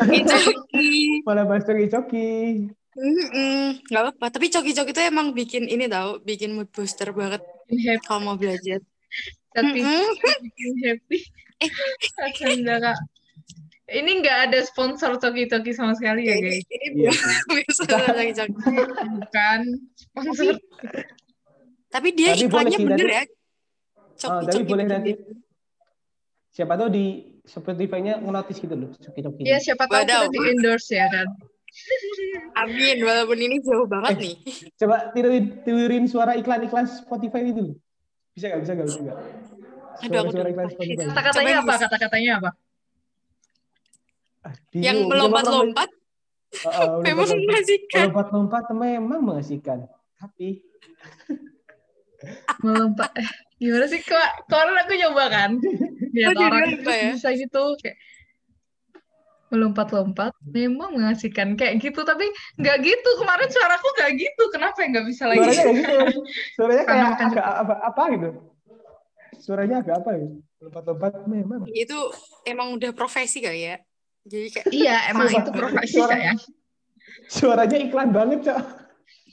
Coki-coki. 0.00 0.24
Coki-coki. 0.24 0.88
Malah 1.28 1.44
bahas. 1.44 1.64
Mm-mm. 1.68 2.72
Nggak 2.98 4.02
apa-apa. 4.04 4.26
Tapi 4.28 4.46
coki-coki 4.48 4.90
itu 4.90 5.00
emang 5.00 5.30
bikin 5.30 5.64
ini 5.64 5.86
tau, 5.86 6.18
bikin 6.18 6.50
mood 6.52 6.68
booster 6.68 7.10
banget 7.10 7.40
Bikin 7.64 7.78
happy, 7.88 8.04
kalau 8.04 8.20
mau 8.24 8.34
belajar. 8.34 8.80
tapi 9.50 9.80
Mm-mm. 9.80 10.06
bikin 10.44 10.72
happy. 10.84 11.18
Astaga, 12.22 12.74
Kak. 12.84 12.98
Ini 13.88 14.20
nggak 14.20 14.38
ada 14.46 14.58
sponsor 14.60 15.16
Toki-Toki 15.16 15.72
sama 15.72 15.96
sekali 15.96 16.28
ya, 16.28 16.36
guys. 16.36 16.60
ini 16.60 16.86
Iya. 17.02 17.12
bukan 17.48 18.00
coki-coki. 18.12 18.76
Bukan 19.16 19.60
sponsor. 19.96 20.54
Tapi 21.88 22.08
dia 22.12 22.36
Tapi 22.36 22.44
boleh 22.46 22.68
iklannya 22.68 22.78
bener 22.84 23.08
ya. 23.08 23.22
Ah, 24.26 24.42
tapi 24.42 24.62
boleh 24.62 24.84
bener. 24.84 25.00
nanti. 25.00 25.12
Siapa 26.50 26.74
tahu 26.74 26.90
di 26.90 27.06
Spotify-nya 27.42 28.20
nge-notice 28.20 28.60
gitu 28.60 28.74
loh, 28.76 28.90
coki-coki. 28.92 29.42
Ya, 29.42 29.56
siapa 29.56 29.88
tahu 29.88 30.04
kita 30.04 30.28
di 30.28 30.38
endorse 30.52 30.92
ya 30.92 31.08
kan. 31.08 31.26
Amin, 32.54 32.96
walaupun 33.00 33.38
ini 33.38 33.56
jauh 33.60 33.84
banget 33.84 34.12
Eh. 34.12 34.18
nih. 34.20 34.34
Coba 34.74 35.10
tiruin, 35.10 35.44
tiruin 35.62 36.04
suara 36.04 36.34
iklan-iklan 36.34 36.84
Spotify 36.84 37.46
itu. 37.46 37.74
Bisa 38.32 38.48
nggak? 38.48 38.60
Bisa 38.62 38.72
nggak? 38.74 38.86
Bisa 38.86 39.00
nggak? 39.00 39.18
Aduh, 39.98 40.18
aku 40.20 40.30
udah 40.32 40.48
iklan. 40.48 40.66
Spotify. 40.68 41.04
Kata-katanya 41.04 41.54
apa? 41.58 41.72
Kata-katanya 41.78 42.32
apa? 42.36 42.50
Yang 44.70 44.98
melompat-lompat 45.04 45.88
Coba, 46.48 46.64
ah, 46.64 46.72
ah, 46.72 46.86
memang 47.04 47.28
melompat-lompat. 47.28 47.44
mengasihkan. 47.44 48.00
Melompat-lompat 48.00 48.62
memang 48.72 49.20
mengasihkan. 49.20 49.78
Tapi 50.16 50.48
Melompat. 52.64 53.10
Eh, 53.14 53.28
gimana 53.58 53.86
sih? 53.86 54.00
Kok 54.00 54.28
kemarin 54.46 54.76
aku 54.76 54.92
nyoba 54.96 55.24
kan. 55.28 55.50
Lihat 56.16 56.34
Oh, 56.34 56.42
orang 56.42 56.64
ya? 56.82 57.12
bisa 57.14 57.28
gitu 57.30 57.62
kayak 57.78 57.96
melompat-lompat 59.48 60.32
memang 60.44 60.92
mengasihkan 60.92 61.56
kayak 61.56 61.80
gitu 61.80 62.00
tapi 62.02 62.28
nggak 62.56 62.76
gitu 62.80 63.10
kemarin 63.16 63.48
suaraku 63.48 63.88
nggak 63.96 64.12
gitu 64.14 64.42
kenapa 64.52 64.76
ya 64.80 64.86
nggak 64.92 65.06
bisa 65.08 65.24
lagi 65.24 65.40
suaranya 65.40 65.56
kayak 65.56 65.74
gitu. 65.74 66.20
Suaranya 66.52 66.82
Karena 66.84 67.06
kayak 67.08 67.28
agak 67.32 67.46
apa, 67.46 67.74
apa 67.80 68.02
gitu. 68.12 68.28
Suaranya 69.38 69.76
agak 69.80 69.94
apa 70.00 70.10
gitu. 70.16 70.36
Melompat-lompat 70.58 71.12
memang. 71.24 71.60
Itu 71.70 71.98
emang 72.44 72.76
udah 72.76 72.90
profesi 72.92 73.38
kali 73.38 73.60
ya. 73.68 73.76
Jadi 74.22 74.46
kayak 74.50 74.66
iya 74.68 74.96
emang 75.08 75.30
Sumpah. 75.30 75.40
itu 75.40 75.50
profesi 75.54 75.94
Suara- 75.96 76.12
saya 76.12 76.32
Suaranya 77.28 77.78
iklan 77.80 78.08
banget, 78.12 78.38
Cok. 78.44 78.60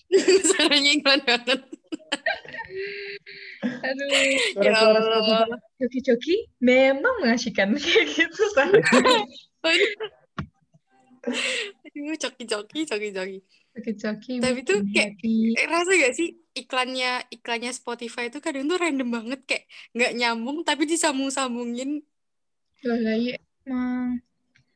suaranya 0.49 0.91
iklan 0.95 1.19
banget. 1.23 1.59
aduh 3.65 4.07
Ya 4.61 4.71
Suara-suara 4.77 5.17
Allah. 5.19 5.59
Joki-joki 5.75 6.47
memang 6.61 7.19
mengasihkan 7.19 7.73
kayak 7.81 8.05
gitu. 8.09 8.43
Aduh, 11.85 12.15
coki-coki, 12.15 12.79
coki-coki. 12.85 13.37
joki-joki 13.73 14.33
Tapi 14.39 14.59
tuh 14.61 14.79
kayak- 14.93 15.17
happy. 15.17 15.57
Eh, 15.57 15.65
rasa 15.65 15.91
gak 15.91 16.13
sih 16.13 16.37
iklannya 16.53 17.25
iklannya 17.29 17.71
Spotify 17.71 18.29
itu 18.29 18.39
kadang 18.39 18.69
tuh 18.69 18.77
random 18.77 19.09
banget 19.11 19.41
kayak 19.43 19.65
nggak 19.91 20.11
nyambung 20.15 20.61
tapi 20.61 20.85
disambung-sambungin. 20.85 22.05
Lah, 22.85 23.17
iya, 23.17 23.35
emang 23.65 24.21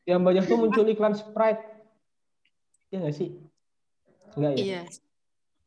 Yang 0.02 0.20
banyak 0.20 0.44
tuh 0.44 0.56
muncul 0.58 0.84
iklan 0.84 1.14
Sprite. 1.14 1.62
Iya 2.90 2.98
nggak 3.00 3.14
sih? 3.14 3.28
Enggak 4.34 4.52
ya? 4.52 4.58
Iya, 4.58 4.80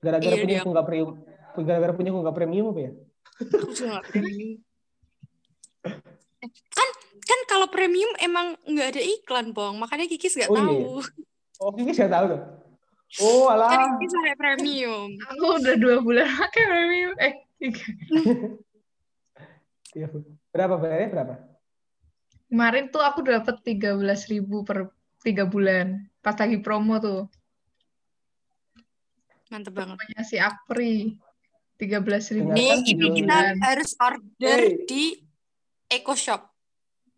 Gara-gara 0.04 0.36
Iya, 0.36 0.44
punya 0.44 0.58
aku 0.60 0.70
nggak 0.70 0.88
premium. 0.88 1.12
Gara-gara 1.56 1.94
punya 1.96 2.10
aku 2.12 2.20
nggak 2.20 2.36
premium 2.36 2.66
apa 2.70 2.82
ya? 2.82 2.92
aku 3.40 3.72
juga 3.72 3.88
nggak 3.96 4.06
premium. 4.12 4.52
Eh, 6.44 6.50
Kan 6.76 6.90
kan 7.24 7.40
kalau 7.46 7.68
premium 7.68 8.12
emang 8.18 8.56
nggak 8.64 8.88
ada 8.92 9.02
iklan, 9.02 9.52
Bong. 9.52 9.78
Makanya 9.78 10.06
Kikis 10.06 10.36
nggak 10.36 10.50
Oh, 10.50 10.56
iya, 10.56 10.62
tahu. 10.62 10.80
Oh, 11.60 11.72
ini 11.76 11.92
saya 11.92 12.10
tahu 12.10 12.26
tuh. 12.32 12.42
Oh, 13.20 13.46
Kan 13.46 13.56
alah. 13.56 13.94
ini 13.96 14.08
sampai 14.08 14.34
premium. 14.34 15.10
Aku 15.30 15.46
udah 15.58 15.76
dua 15.78 15.98
bulan 16.00 16.26
pakai 16.28 16.64
premium. 16.66 17.14
Eh, 17.18 17.34
tiga. 17.58 17.84
Iya. 19.94 20.08
Berapa 20.50 20.76
bayarnya 20.76 21.10
berapa? 21.10 21.34
Kemarin 22.50 22.86
tuh 22.90 23.02
aku 23.02 23.22
dapat 23.22 23.62
13.000 23.62 24.02
ribu 24.30 24.62
per 24.62 24.90
tiga 25.22 25.46
bulan. 25.46 26.06
Pas 26.20 26.34
lagi 26.34 26.58
promo 26.58 26.98
tuh. 26.98 27.30
Mantep 29.50 29.74
banget. 29.74 29.94
Namanya 29.94 30.22
si 30.24 30.38
Apri. 30.38 31.18
13.000 31.78 32.38
ribu 32.38 32.50
Nih, 32.54 32.86
ini 32.86 33.08
kita 33.18 33.38
harus 33.60 33.98
order 33.98 34.58
Hey. 34.62 34.86
di 34.86 35.04
Eco 35.86 36.14
Shop. 36.14 36.53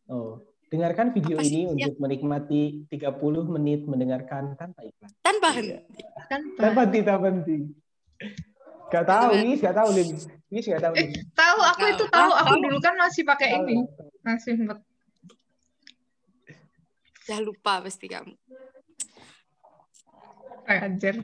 Oh, 0.06 0.38
dengarkan 0.68 1.10
video 1.12 1.36
Apa 1.36 1.44
sih? 1.44 1.54
ini 1.56 1.62
untuk 1.68 1.98
menikmati 1.98 2.62
30 2.88 3.10
menit 3.50 3.84
mendengarkan 3.84 4.54
tanpa 4.54 4.82
iklan. 4.82 5.12
Tanpa 5.20 5.48
Iya. 5.52 5.82
henti. 5.82 6.02
Kan, 6.26 6.42
Tanpa 6.56 6.80
henti, 6.84 7.00
tanpa 7.02 7.28
henti. 7.28 7.58
Gak 8.88 9.02
tahu, 9.04 9.30
ini 9.36 9.58
gak 9.58 9.74
tahu, 9.74 9.90
Lim. 9.92 10.10
Ini 10.48 10.60
gak 10.64 10.82
tahu, 10.84 10.94
Lim. 10.94 11.10
tahu 11.34 11.60
aku 11.64 11.84
itu 11.88 12.06
tahu. 12.08 12.32
Aku 12.32 12.54
dulu 12.60 12.78
kan 12.80 12.94
masih 12.96 13.24
pakai 13.24 13.50
Tahu. 13.52 13.66
ini. 13.66 13.76
Masih 14.22 14.54
sempet. 14.56 14.78
Udah 17.26 17.40
lupa 17.42 17.74
pasti 17.82 18.06
kamu. 18.06 18.34
Ajar. 20.66 21.16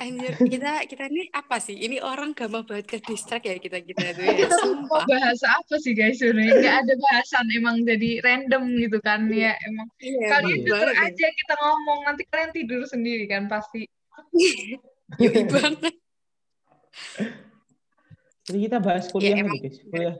Anjir, 0.00 0.32
kita 0.40 0.88
kita 0.88 1.04
ini 1.06 1.28
apa 1.28 1.60
sih? 1.60 1.76
Ini 1.76 2.00
orang 2.00 2.32
gampang 2.32 2.64
banget 2.64 2.88
ke 2.88 2.98
distract 3.04 3.44
ya 3.44 3.52
kita 3.54 3.84
kita 3.84 4.00
itu 4.10 4.20
ya. 4.22 4.32
Kita 4.34 4.54
tuh 4.56 4.72
mau 4.80 4.96
Sumpah. 4.96 5.04
bahas 5.04 5.40
apa 5.44 5.74
sih 5.76 5.92
guys 5.92 6.16
sebenarnya? 6.16 6.56
Nggak 6.56 6.76
ada 6.80 6.94
bahasan 6.96 7.46
emang 7.52 7.76
jadi 7.84 8.10
random 8.18 8.62
gitu 8.80 8.98
kan 8.98 9.28
ya 9.28 9.52
emang. 9.60 9.88
Iya, 10.00 10.26
Kalian 10.26 10.56
jujur 10.64 10.88
ya. 10.88 11.04
aja 11.04 11.26
kita 11.28 11.54
ngomong 11.54 11.98
nanti 12.02 12.22
kalian 12.26 12.50
tidur 12.50 12.82
sendiri 12.82 13.28
kan 13.28 13.44
pasti. 13.44 13.84
Yoi 15.20 15.42
banget. 15.44 15.94
Jadi 18.48 18.58
kita 18.58 18.78
bahas 18.80 19.04
kuliah 19.06 19.30
Ya, 19.30 19.36
nih, 19.36 19.44
emang. 19.44 19.58
guys. 19.60 19.76
Kuliah. 19.84 20.14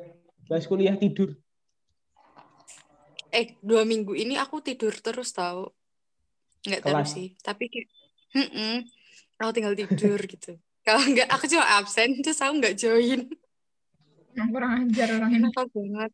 Bahas 0.44 0.64
kuliah 0.68 0.94
tidur. 0.94 1.30
Eh, 3.30 3.56
dua 3.60 3.88
minggu 3.88 4.12
ini 4.12 4.36
aku 4.36 4.60
tidur 4.60 4.92
terus 4.92 5.32
tahu. 5.32 5.72
Nggak 6.60 6.82
terus 6.84 7.00
Kelas. 7.00 7.16
sih, 7.16 7.28
tapi 7.40 7.72
kayak, 7.72 7.88
"Mm-mm, 8.36 8.84
aku 9.40 9.50
tinggal 9.56 9.72
tidur 9.72 10.20
gitu. 10.20 10.52
Kalau 10.80 11.00
nggak, 11.00 11.28
aku 11.28 11.44
cuma 11.48 11.64
absen, 11.76 12.20
terus 12.20 12.40
aku 12.40 12.60
nggak 12.60 12.76
join. 12.76 13.24
Emang 14.36 14.48
kurang 14.52 14.72
ajar 14.86 15.08
orang 15.16 15.30
ini. 15.32 15.40
Enak 15.44 15.66
banget. 15.72 16.10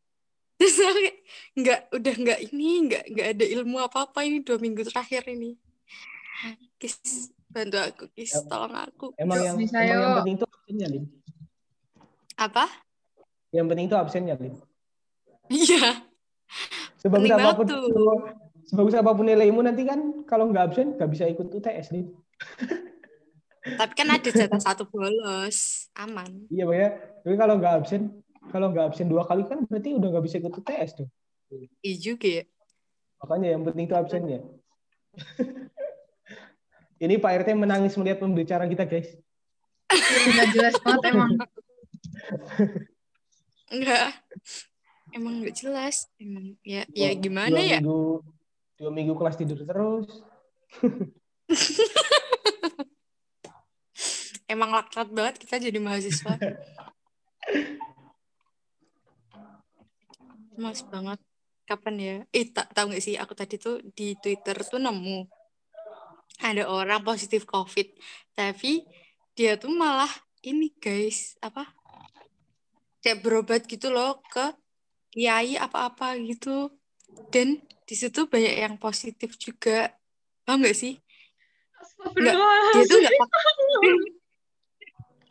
Terus 0.57 0.77
aku 0.81 0.99
kayak, 0.99 1.17
nggak, 1.53 1.81
udah 1.93 2.15
nggak 2.17 2.41
ini, 2.49 2.71
nggak, 2.89 3.05
nggak 3.13 3.29
ada 3.37 3.47
ilmu 3.61 3.77
apa-apa 3.79 4.25
ini 4.25 4.41
dua 4.41 4.57
minggu 4.57 4.83
terakhir 4.87 5.27
ini. 5.29 5.59
Kis, 6.77 6.99
bantu 7.47 7.77
aku, 7.77 8.05
Kis, 8.13 8.33
Ya. 8.33 8.41
tolong 8.47 8.75
aku. 8.75 9.13
Emang 9.17 9.43
yang 9.43 9.57
bisa, 9.57 9.77
emang 9.81 10.01
yang 10.01 10.15
penting 10.23 10.37
itu 10.37 10.47
absennya, 10.47 10.87
Lim. 10.89 11.05
Apa? 12.37 12.65
Yang 13.53 13.67
penting 13.69 13.87
itu 13.87 13.97
absennya, 13.97 14.35
Lim. 14.41 14.55
Iya, 15.47 16.03
Sebagus 16.97 17.27
Penting 17.31 17.39
apa 17.39 17.51
pun 17.55 17.67
tuh. 17.67 17.87
sebagus 18.67 18.95
apa 18.99 19.11
pun 19.15 19.27
nilaimu 19.27 19.63
nanti 19.63 19.87
kan 19.87 19.99
kalau 20.27 20.51
nggak 20.51 20.75
absen 20.75 20.95
nggak 20.99 21.11
bisa 21.11 21.25
ikut 21.31 21.55
UTS, 21.55 21.95
Lim. 21.95 22.11
tapi 23.75 23.93
kan 23.99 24.07
ada 24.15 24.31
jatah 24.31 24.63
satu 24.63 24.87
bolos, 24.87 25.91
aman. 25.99 26.47
Iya, 26.47 26.63
Bang 26.71 26.79
ya. 26.79 26.91
Tapi 27.27 27.35
kalau 27.35 27.55
nggak 27.59 27.75
absen, 27.83 28.15
kalau 28.55 28.71
nggak 28.71 28.95
absen 28.95 29.11
dua 29.11 29.27
kali 29.27 29.43
kan 29.51 29.67
berarti 29.67 29.99
udah 29.99 30.09
nggak 30.15 30.25
bisa 30.31 30.39
ikut 30.39 30.55
UTS 30.55 30.91
tuh. 31.03 31.09
Iya 31.83 31.97
juga 31.99 32.29
ya. 32.31 32.45
Makanya 33.23 33.49
yang 33.59 33.63
penting 33.67 33.85
itu 33.91 33.97
absennya. 33.99 34.41
Ini 36.97 37.21
Pak 37.21 37.45
RT 37.45 37.49
menangis 37.53 37.93
melihat 38.01 38.25
pembicaraan 38.25 38.73
kita, 38.73 38.89
guys. 38.89 39.13
Iya, 39.93 40.17
Nggak 40.33 40.49
jelas 40.57 40.75
banget 40.81 41.03
emang. 41.13 41.33
Enggak. 43.69 44.09
Emang 45.13 45.35
nggak 45.45 45.55
jelas. 45.61 46.09
Emang 46.17 46.57
ya 46.65 46.89
ya 46.97 47.13
Dua- 47.13 47.21
gimana 47.21 47.53
dua 47.53 47.61
ya? 47.63 47.79
Minggu, 47.85 48.25
dua 48.81 48.91
minggu 48.95 49.13
kelas 49.19 49.37
tidur 49.37 49.61
terus. 49.61 50.09
Emang 54.47 54.71
laknat 54.71 55.11
banget 55.11 55.35
kita 55.43 55.59
jadi 55.59 55.79
mahasiswa. 55.83 56.39
Mas 60.57 60.81
banget. 60.87 61.19
Kapan 61.67 61.95
ya? 61.99 62.17
Eh, 62.31 62.47
tak 62.55 62.71
tahu 62.71 62.95
nggak 62.95 63.03
sih? 63.03 63.19
Aku 63.19 63.35
tadi 63.35 63.59
tuh 63.59 63.83
di 63.91 64.15
Twitter 64.23 64.55
tuh 64.63 64.79
nemu 64.79 65.27
ada 66.41 66.69
orang 66.69 67.01
positif 67.01 67.49
COVID, 67.49 67.97
tapi 68.37 68.85
dia 69.33 69.57
tuh 69.57 69.73
malah 69.73 70.11
ini 70.45 70.69
guys, 70.77 71.35
apa? 71.41 71.65
Kayak 73.01 73.25
berobat 73.25 73.63
gitu 73.65 73.89
loh 73.89 74.21
ke 74.31 74.53
kiai 75.11 75.57
apa-apa 75.57 76.15
gitu. 76.21 76.71
Dan 77.33 77.65
di 77.87 77.95
situ 77.97 78.29
banyak 78.29 78.55
yang 78.63 78.75
positif 78.77 79.39
juga. 79.41 79.97
Paham 80.45 80.61
nggak 80.61 80.77
sih? 80.77 81.01
Dia 82.21 82.85
tuh 82.85 82.99
nggak 83.01 83.15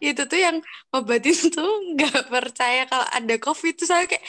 itu 0.03 0.23
tuh 0.27 0.39
yang 0.39 0.57
obatin 0.91 1.35
tuh 1.55 1.71
nggak 1.95 2.27
percaya 2.27 2.83
kalau 2.87 3.07
ada 3.09 3.35
covid 3.39 3.73
tuh 3.79 3.87
saya 3.87 4.05
kayak 4.05 4.23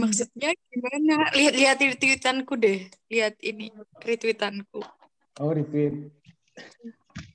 maksudnya 0.00 0.56
gimana? 0.72 1.28
Lihat-lihat 1.36 1.76
retweetanku 1.76 2.56
deh. 2.56 2.88
Lihat 3.12 3.36
ini 3.44 3.68
retweetanku. 4.00 4.80
Oh, 5.36 5.52
retweet. 5.52 6.08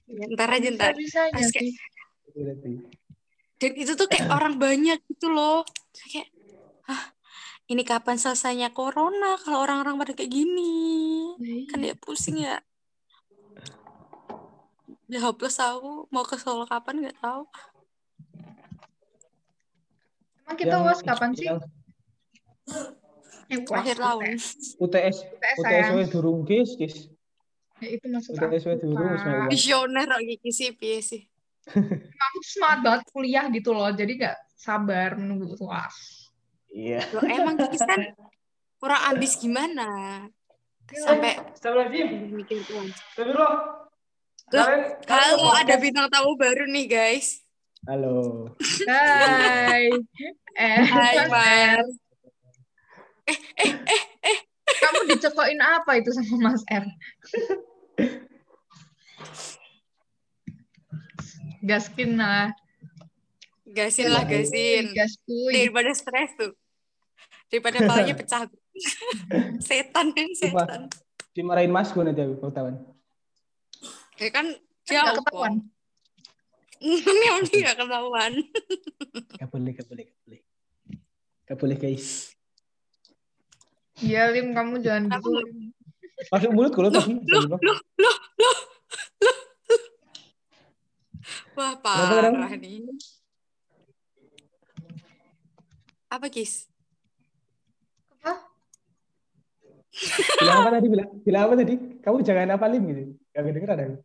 Ya, 0.09 0.25
ntar 0.33 0.49
aja 0.49 0.69
ntar. 0.73 0.97
Kayak-. 0.97 1.77
Berarti. 2.33 2.71
dan 3.59 3.71
itu 3.75 3.91
tuh 3.99 4.07
kayak 4.07 4.31
orang 4.31 4.55
banyak 4.55 4.97
gitu 5.05 5.27
loh. 5.29 5.67
Kayak 5.93 6.31
ah 6.87 7.13
ini 7.69 7.83
kapan 7.85 8.17
selesainya 8.17 8.71
corona 8.71 9.35
kalau 9.43 9.61
orang-orang 9.61 9.99
pada 9.99 10.13
kayak 10.15 10.31
gini? 10.31 10.73
Kan 11.69 11.83
dia 11.83 11.93
pusing 11.93 12.39
ya 12.41 12.57
udah 15.09 15.21
hopeless 15.25 15.57
aku 15.57 16.05
mau 16.07 16.21
ke 16.21 16.37
Solo 16.37 16.69
kapan 16.69 17.01
nggak 17.03 17.17
tahu 17.17 17.43
Emang 20.45 20.57
kita 20.57 20.75
Yang- 20.77 20.85
uas 20.85 20.99
kapan 21.05 21.29
sih? 21.33 21.45
yang 23.49 23.61
akhir 23.65 23.97
tahun 23.97 24.21
UTS, 24.77 25.17
UTS 25.57 25.87
UTS 25.89 26.09
durung, 26.09 26.41
guys, 26.41 26.73
guys. 26.73 27.09
Ya, 27.81 27.97
itu 27.97 28.05
maksud 28.05 28.33
UTS 28.33 28.65
aku. 28.65 28.77
durung, 28.81 29.09
visioner 29.49 30.09
gitu 30.25 30.49
sih 30.49 30.69
piye 30.73 31.01
sih 31.01 31.21
Aku 31.69 32.37
tuh 32.41 32.49
semangat 32.49 32.79
banget 32.81 33.01
kuliah 33.13 33.45
gitu 33.49 33.77
loh, 33.77 33.89
jadi 33.93 34.09
gak 34.17 34.37
sabar 34.57 35.13
menunggu 35.13 35.53
uas. 35.61 35.93
Iya. 36.73 37.05
Loh, 37.13 37.21
emang 37.25 37.61
Kikis 37.61 37.85
kan 37.85 38.01
kurang 38.81 39.01
ambis 39.13 39.37
gimana? 39.37 39.85
Sampai 40.89 41.37
Astagfirullahaladzim. 41.37 42.33
mikir 42.33 42.65
tuh. 42.65 42.89
Halo, 44.49 44.97
podcast- 45.05 45.61
ada 45.61 45.75
bintang 45.77 46.09
tamu 46.09 46.33
baru 46.33 46.65
nih, 46.65 46.89
guys. 46.89 47.45
Halo. 47.85 48.49
Hai. 48.89 49.93
Eh, 50.57 50.81
Hai, 50.83 51.15
Mas 51.15 51.29
Mar. 51.29 51.77
R. 51.77 51.85
Kamu 54.69 54.99
dicekokin 55.13 55.61
apa 55.61 56.01
itu 56.01 56.09
sama 56.17 56.49
Mas 56.49 56.65
R? 56.65 56.85
Gaskin 61.61 62.17
lah. 62.17 62.49
Gasin 63.69 64.09
lah, 64.09 64.25
gasin. 64.25 64.97
Gaskuy. 64.97 65.53
Daripada 65.53 65.93
stres 65.93 66.33
tuh. 66.33 66.57
Daripada 67.53 67.85
palanya 67.85 68.17
pecah. 68.17 68.49
setan 69.67 70.09
kan, 70.09 70.27
setan. 70.33 70.81
Dimarahin 71.37 71.69
Mas 71.69 71.93
gue 71.93 72.01
nanti 72.01 72.25
aku 72.25 72.49
ketahuan. 72.49 72.81
Ya 74.19 74.29
kan 74.35 74.45
Nggak 74.51 75.03
jauh 75.05 75.15
ketahuan. 75.23 75.53
Memang 77.07 77.43
nggak 77.43 77.75
ketahuan. 77.75 78.33
Gak 79.35 79.47
boleh, 79.51 79.71
gak 79.75 79.87
boleh, 79.87 80.03
gak 80.07 80.19
boleh. 80.23 80.39
Gak 81.47 81.57
boleh, 81.59 81.77
guys. 81.79 82.07
Iya, 83.99 84.31
Lim, 84.31 84.55
kamu 84.55 84.79
jangan 84.79 85.03
gitu. 85.11 85.27
nggak- 85.27 85.45
Lim. 85.47 85.59
Masuk 86.31 86.51
mulut 86.51 86.71
gue 86.75 86.83
loh 86.83 86.91
tadi. 86.91 87.15
Loh, 87.15 87.43
loh, 87.47 87.59
loh, 87.63 87.77
loh, 87.95 88.17
loh. 88.43 88.57
Wah, 91.55 91.73
parah 91.79 92.31
kenapa? 92.31 92.55
nih. 92.59 92.87
Apa, 96.09 96.27
Kis? 96.27 96.67
Apa? 98.19 98.35
Bilang 100.39 100.57
apa 100.63 100.69
tadi? 100.75 100.87
Bilang, 100.87 101.09
bilang 101.23 101.41
apa 101.47 101.53
tadi? 101.59 101.75
Kamu 101.99 102.17
jangan 102.23 102.55
apalin 102.55 102.81
gitu. 102.87 103.03
Gak 103.31 103.43
kedengeran 103.47 103.79
aku. 103.79 103.95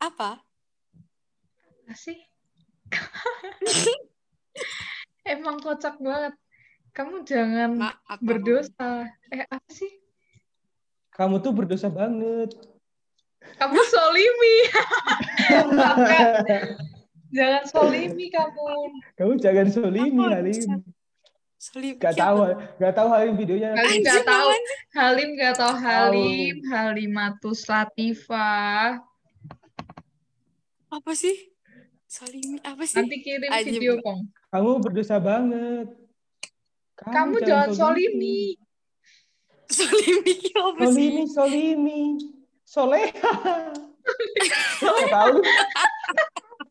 Apa? 0.00 0.40
Apa 0.40 1.94
sih? 1.96 2.18
Emang 5.26 5.58
kocak 5.58 5.98
banget. 5.98 6.38
Kamu 6.96 7.28
jangan 7.28 7.76
Maaf. 7.76 8.18
berdosa. 8.24 9.04
Eh, 9.28 9.44
apa 9.44 9.68
sih? 9.68 9.90
Kamu 11.12 11.44
tuh 11.44 11.52
berdosa 11.52 11.92
banget. 11.92 12.56
Kamu 13.60 13.80
solimi. 13.88 14.56
Jangan 17.36 17.64
solimi 17.68 18.32
kamu. 18.32 18.64
Kamu 19.18 19.32
jangan 19.36 19.68
solimi? 19.68 20.24
Halim. 20.24 20.80
Salim. 21.58 21.94
Gak 21.98 22.16
tahu, 22.16 22.54
gak 22.78 22.94
tahu 22.94 23.08
Halim 23.12 23.34
videonya. 23.34 23.74
Halim 23.74 24.00
nggak 24.00 24.24
tahu. 24.24 24.48
Halim 24.94 25.28
nggak 25.36 25.54
tahu 25.58 25.74
Halim. 25.74 26.54
Halimatus 26.70 27.66
Latifah. 27.66 29.02
Apa 30.96 31.12
sih? 31.12 31.52
Salimi 32.08 32.56
apa 32.64 32.88
sih? 32.88 32.96
Nanti 32.96 33.20
kirim 33.20 33.52
Ajib. 33.52 33.76
video 33.76 34.00
Pong. 34.00 34.32
Kamu 34.48 34.80
berdosa 34.80 35.20
banget. 35.20 35.92
Kamu 36.96 37.36
jangan 37.44 37.76
solimi. 37.76 38.56
Salimi 39.68 40.34
apa 40.56 40.84
sih? 40.88 41.08
Solimi, 41.20 41.22
solimi. 41.28 42.02
Soleha. 42.64 43.32
Gak 44.80 45.08
tahu. 45.12 45.36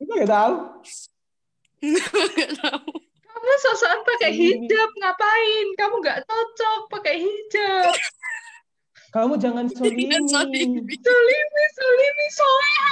Gak 0.09 0.25
tahu. 0.25 0.53
Nggak 1.85 2.51
tahu. 2.65 2.89
Kamu 3.29 3.51
sosokan 3.61 4.01
pakai 4.09 4.31
Solimi. 4.33 4.65
hijab 4.65 4.89
ngapain? 5.05 5.67
Kamu 5.77 5.95
nggak 6.01 6.19
cocok 6.25 6.81
pakai 6.89 7.15
hijab. 7.21 7.93
Kamu 9.15 9.39
jangan 9.39 9.63
solimi. 9.71 10.11
Jangan. 10.11 10.27
Solimi, 10.27 11.63
solimi, 11.71 12.25
soleha. 12.35 12.91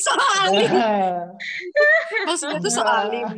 Salim. 0.00 0.70
Nah, 0.72 1.28
Maksudnya 2.24 2.56
tuh 2.56 2.72
salim. 2.72 3.28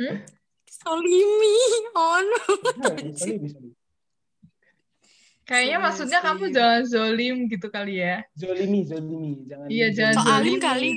Hmm? 0.00 0.16
Solimi. 0.64 1.56
Oh 1.92 2.18
no. 2.24 2.40
solimi, 3.12 3.12
solimi. 3.52 3.68
Kayaknya 5.44 5.76
Solimi, 5.76 5.84
maksudnya 5.84 6.18
kamu 6.24 6.40
solimi. 6.48 6.56
jangan 6.56 6.82
zolim 6.88 7.36
gitu 7.52 7.66
kali 7.68 7.94
ya. 8.00 8.16
Zolimi, 8.32 8.80
zolimi. 8.88 9.32
Jangan 9.44 9.66
Iya, 9.68 9.86
jangan 9.92 10.14
Soalim 10.16 10.56
zolimi. 10.56 10.64
kali. 10.64 10.90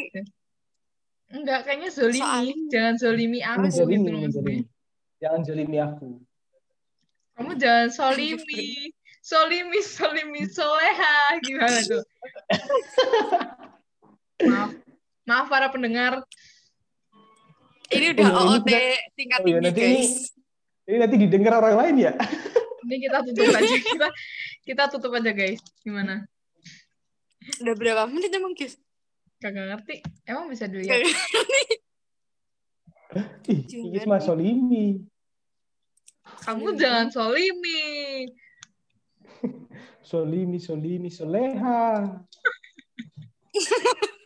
Enggak, 1.33 1.59
kayaknya 1.67 1.89
zolimi. 1.91 2.21
Soalim. 2.23 2.57
Jangan 2.71 2.95
zolimi 2.95 3.39
aku 3.43 3.59
Menzolimi, 3.59 4.07
gitu 4.07 4.19
menzolimi. 4.23 4.63
Jangan 5.19 5.41
zolimi 5.43 5.77
aku. 5.83 6.07
Kamu 7.35 7.51
jangan 7.59 7.89
solimi. 7.91 8.63
Solimi, 9.23 9.79
solimi, 9.79 10.43
soleha. 10.51 11.39
Gimana 11.39 11.79
tuh? 11.79 12.03
Maaf. 14.43 14.71
Maaf 15.23 15.47
para 15.47 15.71
pendengar. 15.71 16.19
Ini 17.87 18.11
udah 18.11 18.27
Oh, 18.27 18.59
ini 18.59 18.59
OOT 18.59 18.71
tingkat 19.15 19.39
Oh 19.39 19.47
iya, 19.47 19.61
tinggi 19.61 19.63
nanti 19.63 19.79
ini, 19.79 19.95
guys. 19.95 20.13
ini 20.83 20.97
nanti 20.99 21.15
didengar 21.15 21.53
orang 21.61 21.75
lain 21.79 21.95
ya? 22.03 22.11
Ini 22.83 22.95
kita 22.99 23.17
tutup 23.23 23.47
aja. 23.55 23.75
Kita, 23.79 24.07
kita 24.67 24.83
tutup 24.91 25.11
aja 25.15 25.31
guys. 25.31 25.61
Gimana? 25.87 26.27
Udah 27.63 27.75
berapa 27.79 28.03
menit 28.11 28.27
emang 28.35 28.51
guys? 28.51 28.75
Kagak 29.39 29.71
ngerti. 29.71 30.03
Emang 30.27 30.51
bisa 30.51 30.67
dilihat? 30.67 30.99
Ih, 33.47 33.61
ini 33.71 34.03
mah 34.03 34.19
solimi. 34.19 34.99
Kamu 36.43 36.75
jangan 36.75 37.07
solimi. 37.07 38.27
Solimi, 40.13 40.61
solimi, 40.61 41.09
soleha. 41.09 42.05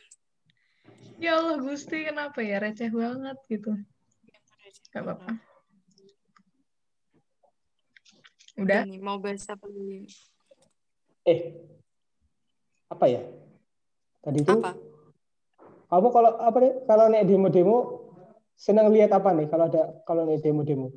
Ya 1.18 1.40
Allah 1.40 1.58
Gusti, 1.64 2.06
kenapa 2.06 2.46
ya 2.46 2.62
receh 2.62 2.92
banget 2.94 3.38
gitu. 3.50 3.74
Gak 4.94 5.02
apa-apa. 5.02 5.34
Udah? 8.60 8.86
Nih, 8.86 9.02
mau 9.02 9.18
bahas 9.18 9.48
apa 9.50 9.66
dulu? 9.66 10.06
Eh, 11.26 11.58
apa 12.92 13.06
ya? 13.10 13.26
Tadi 14.22 14.46
itu 14.46 14.54
Apa? 14.62 14.78
kamu 15.90 16.08
kalau 16.14 16.32
apa 16.38 16.58
nih? 16.62 16.74
Kalau 16.86 17.06
naik 17.10 17.26
demo-demo 17.32 17.78
senang 18.54 18.94
lihat 18.94 19.10
apa 19.10 19.34
nih? 19.34 19.50
Kalau 19.50 19.66
ada 19.72 19.84
kalau 20.06 20.28
naik 20.30 20.44
demo-demo. 20.46 20.94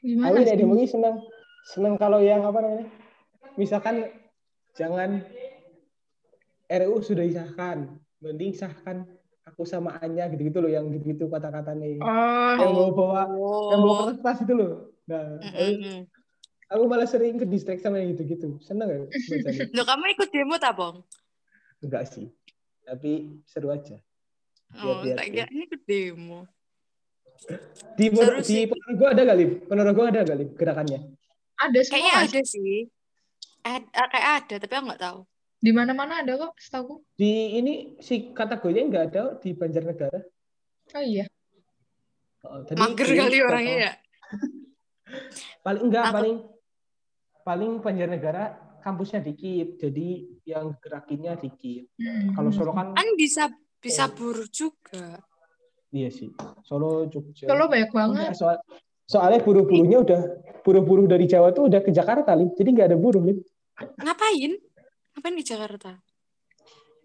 Gimana 0.00 0.40
Aku 0.40 0.40
naik 0.40 0.56
sih? 0.56 0.58
demo 0.64 0.72
ini 0.78 0.88
senang 0.88 1.20
senang 1.66 1.94
kalau 2.00 2.20
yang 2.22 2.44
apa 2.44 2.58
namanya? 2.62 2.88
Misalkan 3.56 4.08
jangan 4.78 5.24
RUU 6.70 7.02
sudah 7.02 7.26
disahkan, 7.26 7.98
mending 8.22 8.54
sahkan 8.54 9.04
aku 9.42 9.66
sama 9.66 9.98
Anya 9.98 10.30
gitu-gitu 10.30 10.62
loh 10.62 10.70
yang 10.70 10.86
gitu-gitu 10.94 11.26
kata-kata 11.26 11.74
nih. 11.74 11.98
Oh, 11.98 12.54
Yang 12.56 12.70
bawa 12.72 12.90
bawa 12.94 13.22
yang 13.74 13.80
bawa 13.82 13.94
kertas 14.14 14.38
itu 14.46 14.54
loh. 14.54 14.72
Nah, 15.10 15.42
aku, 15.42 15.58
Mm-mm. 15.58 15.98
aku 16.70 16.82
malah 16.86 17.08
sering 17.10 17.34
ke 17.42 17.46
distract 17.50 17.82
sama 17.82 17.98
yang 17.98 18.14
gitu-gitu. 18.14 18.62
Seneng 18.62 18.88
ya 18.88 19.00
bacanya? 19.10 19.60
Loh, 19.74 19.84
kamu 19.84 20.04
ikut 20.14 20.28
demo 20.30 20.54
tak, 20.62 20.78
Bong? 20.78 21.02
Enggak 21.82 22.06
sih. 22.06 22.30
Tapi 22.86 23.42
seru 23.50 23.74
aja. 23.74 23.98
Oh, 24.78 25.02
tak 25.02 25.26
kira 25.34 25.50
ini 25.50 25.66
ikut 25.66 25.82
demo. 25.82 26.46
Di 27.98 28.06
Seru 28.14 28.38
di. 28.44 28.68
Ponorogo 28.70 29.04
ada 29.10 29.20
gak, 29.26 29.38
Lip? 29.40 29.52
Ponorogo 29.66 30.02
ada 30.06 30.20
gak, 30.22 30.38
Lip, 30.38 30.50
gerakannya? 30.54 31.00
Ada 31.60 31.78
semua 31.80 31.94
Kayaknya 32.00 32.14
ada 32.24 32.40
sih. 32.42 32.76
Ad, 33.60 33.84
ah, 33.92 34.08
kayak 34.08 34.28
ada, 34.40 34.54
tapi 34.56 34.72
aku 34.72 34.84
nggak 34.88 35.02
tahu. 35.04 35.18
Di 35.60 35.70
mana-mana 35.70 36.24
ada 36.24 36.32
kok, 36.34 36.56
setahu. 36.56 37.04
Di 37.12 37.60
ini 37.60 37.72
si 38.00 38.32
kategorinya 38.32 38.86
nggak 38.88 39.04
ada 39.12 39.22
di 39.36 39.52
Banjarnegara. 39.52 40.20
Oh 40.96 41.04
iya. 41.04 41.28
Oh, 42.40 42.64
tadi 42.64 42.80
Mager 42.80 43.08
kali 43.12 43.38
orangnya 43.44 43.76
ya. 43.76 43.92
Paling 45.64 45.82
enggak, 45.86 46.04
Aku- 46.08 46.14
paling 46.16 46.36
paling 47.42 47.72
Banjarnegara 47.78 48.44
kampusnya 48.80 49.20
dikit, 49.20 49.76
jadi 49.76 50.08
yang 50.48 50.72
gerakinnya 50.80 51.36
dikit. 51.36 51.92
Hmm. 52.00 52.32
Kalau 52.32 52.48
Solo 52.48 52.72
kan, 52.72 52.96
Kan 52.96 53.08
bisa 53.20 53.52
bisa 53.76 54.08
Oh. 54.08 54.12
buruh 54.16 54.48
juga. 54.48 55.20
iya 55.90 56.08
sih. 56.08 56.30
Solo, 56.64 57.04
Jogja. 57.10 57.44
Solo 57.44 57.66
banyak 57.66 57.90
banget. 57.90 58.30
Enggak, 58.30 58.38
soal, 58.38 58.56
soalnya 59.10 59.42
buruh-buruhnya 59.42 59.98
udah 60.06 60.20
buruh-buruh 60.62 61.10
dari 61.10 61.26
Jawa 61.26 61.50
tuh 61.50 61.66
udah 61.66 61.82
ke 61.82 61.90
Jakarta, 61.90 62.30
Lip. 62.38 62.54
Jadi 62.54 62.68
nggak 62.70 62.88
ada 62.94 62.98
buruh, 63.00 63.18
Lip. 63.26 63.42
Ngapain? 63.98 64.54
Ngapain 65.18 65.34
di 65.34 65.42
Jakarta? 65.42 65.98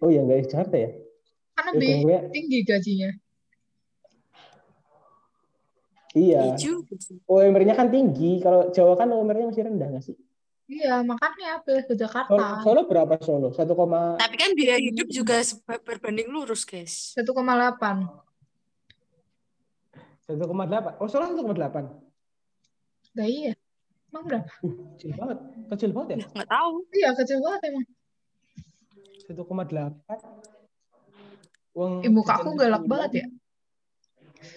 Oh 0.05 0.13
iya, 0.13 0.21
nggak 0.21 0.37
di 0.37 0.47
Jakarta 0.53 0.75
ya? 0.77 0.89
Kan 1.57 1.63
Ya, 1.65 1.73
lebih 1.73 1.89
tinggi 2.29 2.59
gajinya. 2.61 3.09
iya. 6.13 6.53
Iya. 6.53 6.77
UMR-nya 7.25 7.73
kan 7.73 7.89
tinggi. 7.89 8.37
Kalau 8.45 8.69
Jawa 8.69 8.93
kan 8.93 9.09
UMR-nya 9.09 9.49
masih 9.49 9.65
rendah 9.65 9.87
nggak 9.89 10.05
sih? 10.05 10.15
Iya, 10.65 11.05
makanya 11.05 11.61
pilih 11.61 11.85
ke 11.85 11.93
Jakarta. 11.93 12.61
Solo 12.65 12.89
berapa 12.89 13.21
Solo? 13.21 13.53
1, 13.53 14.17
Tapi 14.17 14.35
kan 14.35 14.51
biaya 14.57 14.81
hidup 14.81 15.07
juga 15.13 15.37
berbanding 15.85 16.25
lurus, 16.29 16.65
guys. 16.65 17.13
1,8. 17.13 18.24
1,8. 20.25 20.97
Oh, 20.97 21.07
Solo 21.07 21.29
1,8. 21.29 21.85
Nah 23.15 23.27
iya. 23.29 23.53
Emang 24.09 24.23
berapa? 24.25 24.47
Uh, 24.65 24.73
kecil 24.97 25.11
banget. 25.13 25.37
Kecil 25.69 25.91
banget 25.93 26.09
ya? 26.09 26.17
Nggak 26.33 26.49
tahu. 26.49 26.73
Iya, 26.95 27.09
kecil 27.13 27.37
banget 27.45 27.61
emang. 27.69 27.85
1,8. 29.29 29.93
Uang 31.75 31.93
Ibu 32.07 32.19
kakku 32.23 32.55
galak 32.55 32.81
sebulan- 32.81 32.89
banget 32.89 33.11
ya. 33.21 33.25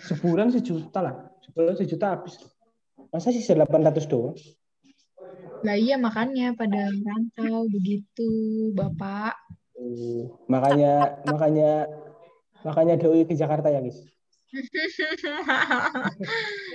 Sebulan 0.08 0.48
sejuta 0.52 0.98
lah. 1.02 1.14
Sebulan 1.44 1.74
sejuta 1.76 2.06
habis. 2.16 2.34
Masa 3.08 3.32
sih 3.32 3.40
800 3.42 4.04
doang? 4.06 4.36
Lah 5.64 5.74
iya 5.74 5.98
makanya 5.98 6.54
pada 6.54 6.86
rantau 6.92 7.66
begitu, 7.66 8.30
Bapak. 8.78 9.34
Uh, 9.74 10.30
makanya 10.46 11.18
makanya 11.26 11.86
makanya 12.62 12.94
doi 12.98 13.26
ke 13.26 13.34
Jakarta 13.34 13.70
ya, 13.70 13.82
guys. 13.82 13.98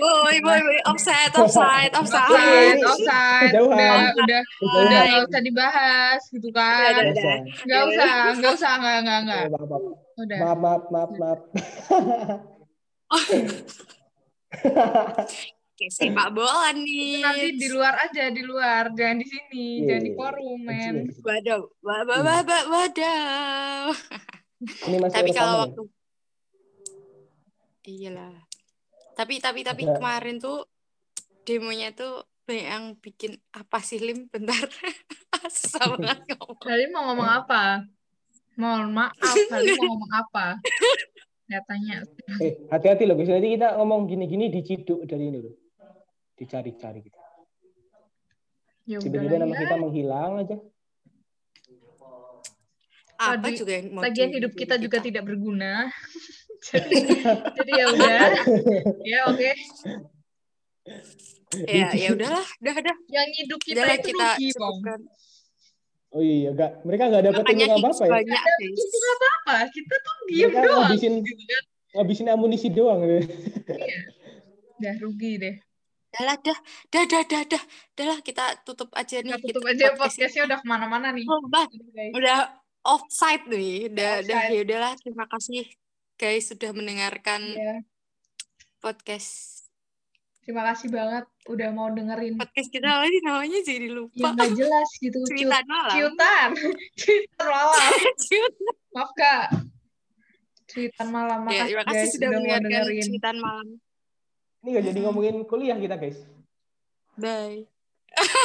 Woi, 0.04 0.36
woi, 0.46 0.60
woi, 0.62 0.78
offset, 0.86 1.34
offside, 1.34 1.90
offside. 1.98 2.30
Offside, 2.30 2.86
offside. 2.86 3.50
Udah, 3.58 4.14
udah, 4.14 4.42
udah 4.62 5.02
nggak 5.10 5.26
usah 5.26 5.42
dibahas 5.42 6.22
gitu 6.30 6.54
kan. 6.54 6.94
Biasa. 7.02 7.34
Nggak 7.66 7.82
usah, 7.90 8.14
nggak 8.38 8.54
usah, 8.54 8.78
nggak, 8.78 8.98
nggak, 9.02 9.20
nggak. 9.26 9.50
Oh, 9.50 9.58
maaf, 9.58 9.66
maaf, 9.66 9.82
Udah. 10.22 10.38
maaf, 10.38 10.62
maaf, 10.62 10.86
maaf, 11.18 11.18
maaf. 11.18 11.42
Oke, 15.74 15.90
sepak 15.90 16.30
bola 16.30 16.70
nih. 16.78 17.26
Nanti 17.26 17.58
di 17.58 17.74
luar 17.74 17.98
aja, 18.06 18.30
di 18.30 18.46
luar, 18.46 18.94
jangan 18.94 19.18
di 19.18 19.26
sini, 19.26 19.82
Iya, 19.82 19.86
jangan 19.90 20.04
di 20.06 20.12
iya. 20.14 20.18
forum, 20.22 20.62
men. 20.62 21.10
Wadaw, 21.26 21.66
wadaw. 21.82 23.90
Ini 24.62 25.02
masih 25.02 25.18
Tapi 25.18 25.34
kalau 25.34 25.66
waktu 25.66 25.82
Iyalah. 27.84 28.34
Tapi 29.14 29.38
tapi 29.38 29.62
tapi 29.62 29.84
Ada- 29.84 29.96
kemarin 29.96 30.38
tuh 30.38 30.66
demonya 31.44 31.92
tuh 31.92 32.24
banyak 32.44 32.66
yang 32.66 32.86
bikin 32.98 33.32
apa 33.52 33.80
sih 33.80 34.00
Lim 34.00 34.28
bentar. 34.28 34.56
Susah 35.54 35.94
banget 35.94 36.24
ngomong. 36.32 36.60
Kali 36.60 36.86
mau 36.94 37.12
ngomong 37.12 37.30
apa? 37.30 37.84
Mohon 38.54 38.94
maaf, 38.94 39.36
kali 39.50 39.74
mau 39.74 39.86
ngomong 39.90 40.14
apa? 40.14 40.46
Ya 41.46 41.60
tanya. 41.62 42.06
Eh, 42.38 42.64
hati-hati 42.70 43.04
loh 43.04 43.14
guys. 43.14 43.28
Nanti 43.28 43.50
kita 43.52 43.76
ngomong 43.76 44.06
gini-gini 44.06 44.48
diciduk 44.48 45.04
dari 45.04 45.28
ini 45.28 45.40
loh. 45.42 45.56
Dicari-cari 46.34 47.02
kita. 47.02 47.22
Ya 48.86 48.98
Tiba-tiba 49.00 49.38
nama 49.38 49.52
ya. 49.52 49.60
kita 49.60 49.76
menghilang 49.76 50.32
aja. 50.40 50.58
Apa 53.16 53.40
Lagi- 53.42 53.58
juga 53.58 53.72
yang 53.74 53.88
mau 53.90 54.02
Lagian 54.02 54.30
hidup 54.32 54.52
kita 54.54 54.76
juga 54.76 54.98
kita? 55.00 55.06
tidak 55.08 55.24
berguna. 55.26 55.88
Jadi, 56.64 56.98
jadi 57.56 57.72
ya 57.76 57.86
udah. 57.92 58.28
Ya 59.04 59.20
oke. 59.28 59.52
Ya, 61.70 61.88
ya 61.94 62.10
udahlah, 62.18 62.46
udah, 62.60 62.74
udah. 62.82 62.96
Yang 63.14 63.30
hidup 63.46 63.60
kita 63.62 63.78
Udahlah 63.84 63.96
itu 63.96 64.08
kita 64.10 64.28
rugi, 64.36 64.48
cukupkan. 64.58 65.00
Oh 66.14 66.22
iya, 66.22 66.50
gak, 66.54 66.72
mereka 66.86 67.04
nggak 67.10 67.24
dapat 67.26 67.44
ilmu 67.46 67.74
apa-apa 67.90 68.04
ya. 68.06 68.12
banyak, 68.22 68.42
nggak 68.42 69.16
apa-apa. 69.18 69.56
Kita 69.70 69.96
tuh 69.98 70.16
diem 70.30 70.50
Mereka 70.50 70.62
doang. 70.62 70.82
ngabisin, 70.86 71.14
Gitu 71.22 71.44
kan. 71.46 71.64
ngabisin 71.94 72.28
amunisi 72.30 72.68
doang. 72.70 73.00
gitu. 73.06 73.18
Udah 74.82 74.94
rugi 75.02 75.32
deh. 75.42 75.56
Udahlah, 76.14 76.38
dah, 76.46 76.60
dah, 76.94 77.04
dah, 77.10 77.24
dah, 77.26 77.42
dah. 77.50 77.64
Udahlah, 77.98 78.20
kita 78.22 78.44
tutup 78.62 78.90
aja 78.94 79.18
nih. 79.22 79.34
Kita 79.34 79.46
tutup 79.50 79.62
kita 79.66 79.74
aja 79.74 79.86
podcast 79.94 79.98
podcastnya 80.02 80.42
udah 80.46 80.58
ke 80.62 80.66
mana-mana 80.70 81.08
nih. 81.10 81.26
Oh, 81.26 81.42
bah, 81.50 81.66
udah 82.14 82.38
offside 82.86 83.46
nih. 83.50 83.90
Udah, 83.90 84.12
udah, 84.22 84.42
ya 84.54 84.60
udahlah. 84.62 84.94
Terima 85.02 85.26
kasih 85.26 85.66
guys 86.24 86.48
sudah 86.48 86.72
mendengarkan 86.72 87.44
Ya, 87.52 87.84
podcast. 88.80 89.60
terima 90.40 90.64
kasih 90.66 90.88
banget 90.88 91.28
udah 91.46 91.70
mau 91.72 91.92
dengerin. 91.92 92.40
Podcast 92.40 92.72
kita 92.72 92.88
lagi 92.88 93.20
namanya 93.20 93.60
jadi 93.60 93.88
Ya 93.88 93.96
lupa. 93.98 94.28
nggak 94.32 94.56
jelas 94.56 94.90
gitu. 95.00 95.20
Cuitan 95.30 95.66
malam. 95.68 95.92
ciutan. 95.92 96.50
Ciutan 97.02 97.44
malam. 97.46 97.92
Ciutan. 98.24 98.74
Maaf 98.94 99.12
kak. 99.14 99.46
Cuitan 100.64 101.08
malam. 101.12 101.40
Ya, 101.44 101.68
Makasih 101.68 101.68
terima 101.68 101.84
kasih 101.84 102.00
guys 102.00 102.12
sudah 102.16 102.30
mendengarkan 102.32 102.64
dengerin. 102.66 103.04
cuitan 103.04 103.36
malam. 103.38 103.68
Ini 104.64 104.68
nggak 104.72 104.86
jadi 104.88 105.00
ngomongin 105.04 105.36
kuliah 105.44 105.76
kita 105.76 105.96
guys. 106.00 106.18
Bye. 107.20 107.68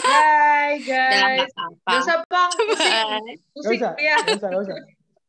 Bye 0.03 0.83
guys. 0.83 1.47
Gak 1.87 1.99
usah 2.01 2.19
pong. 2.27 2.51
Pusing. 2.59 2.91
Bye. 2.91 3.35
Gak 3.55 3.71
usah, 3.71 3.93
ya. 4.03 4.17
gak 4.19 4.35
usah, 4.35 4.49
gak 4.51 4.63
usah. 4.67 4.77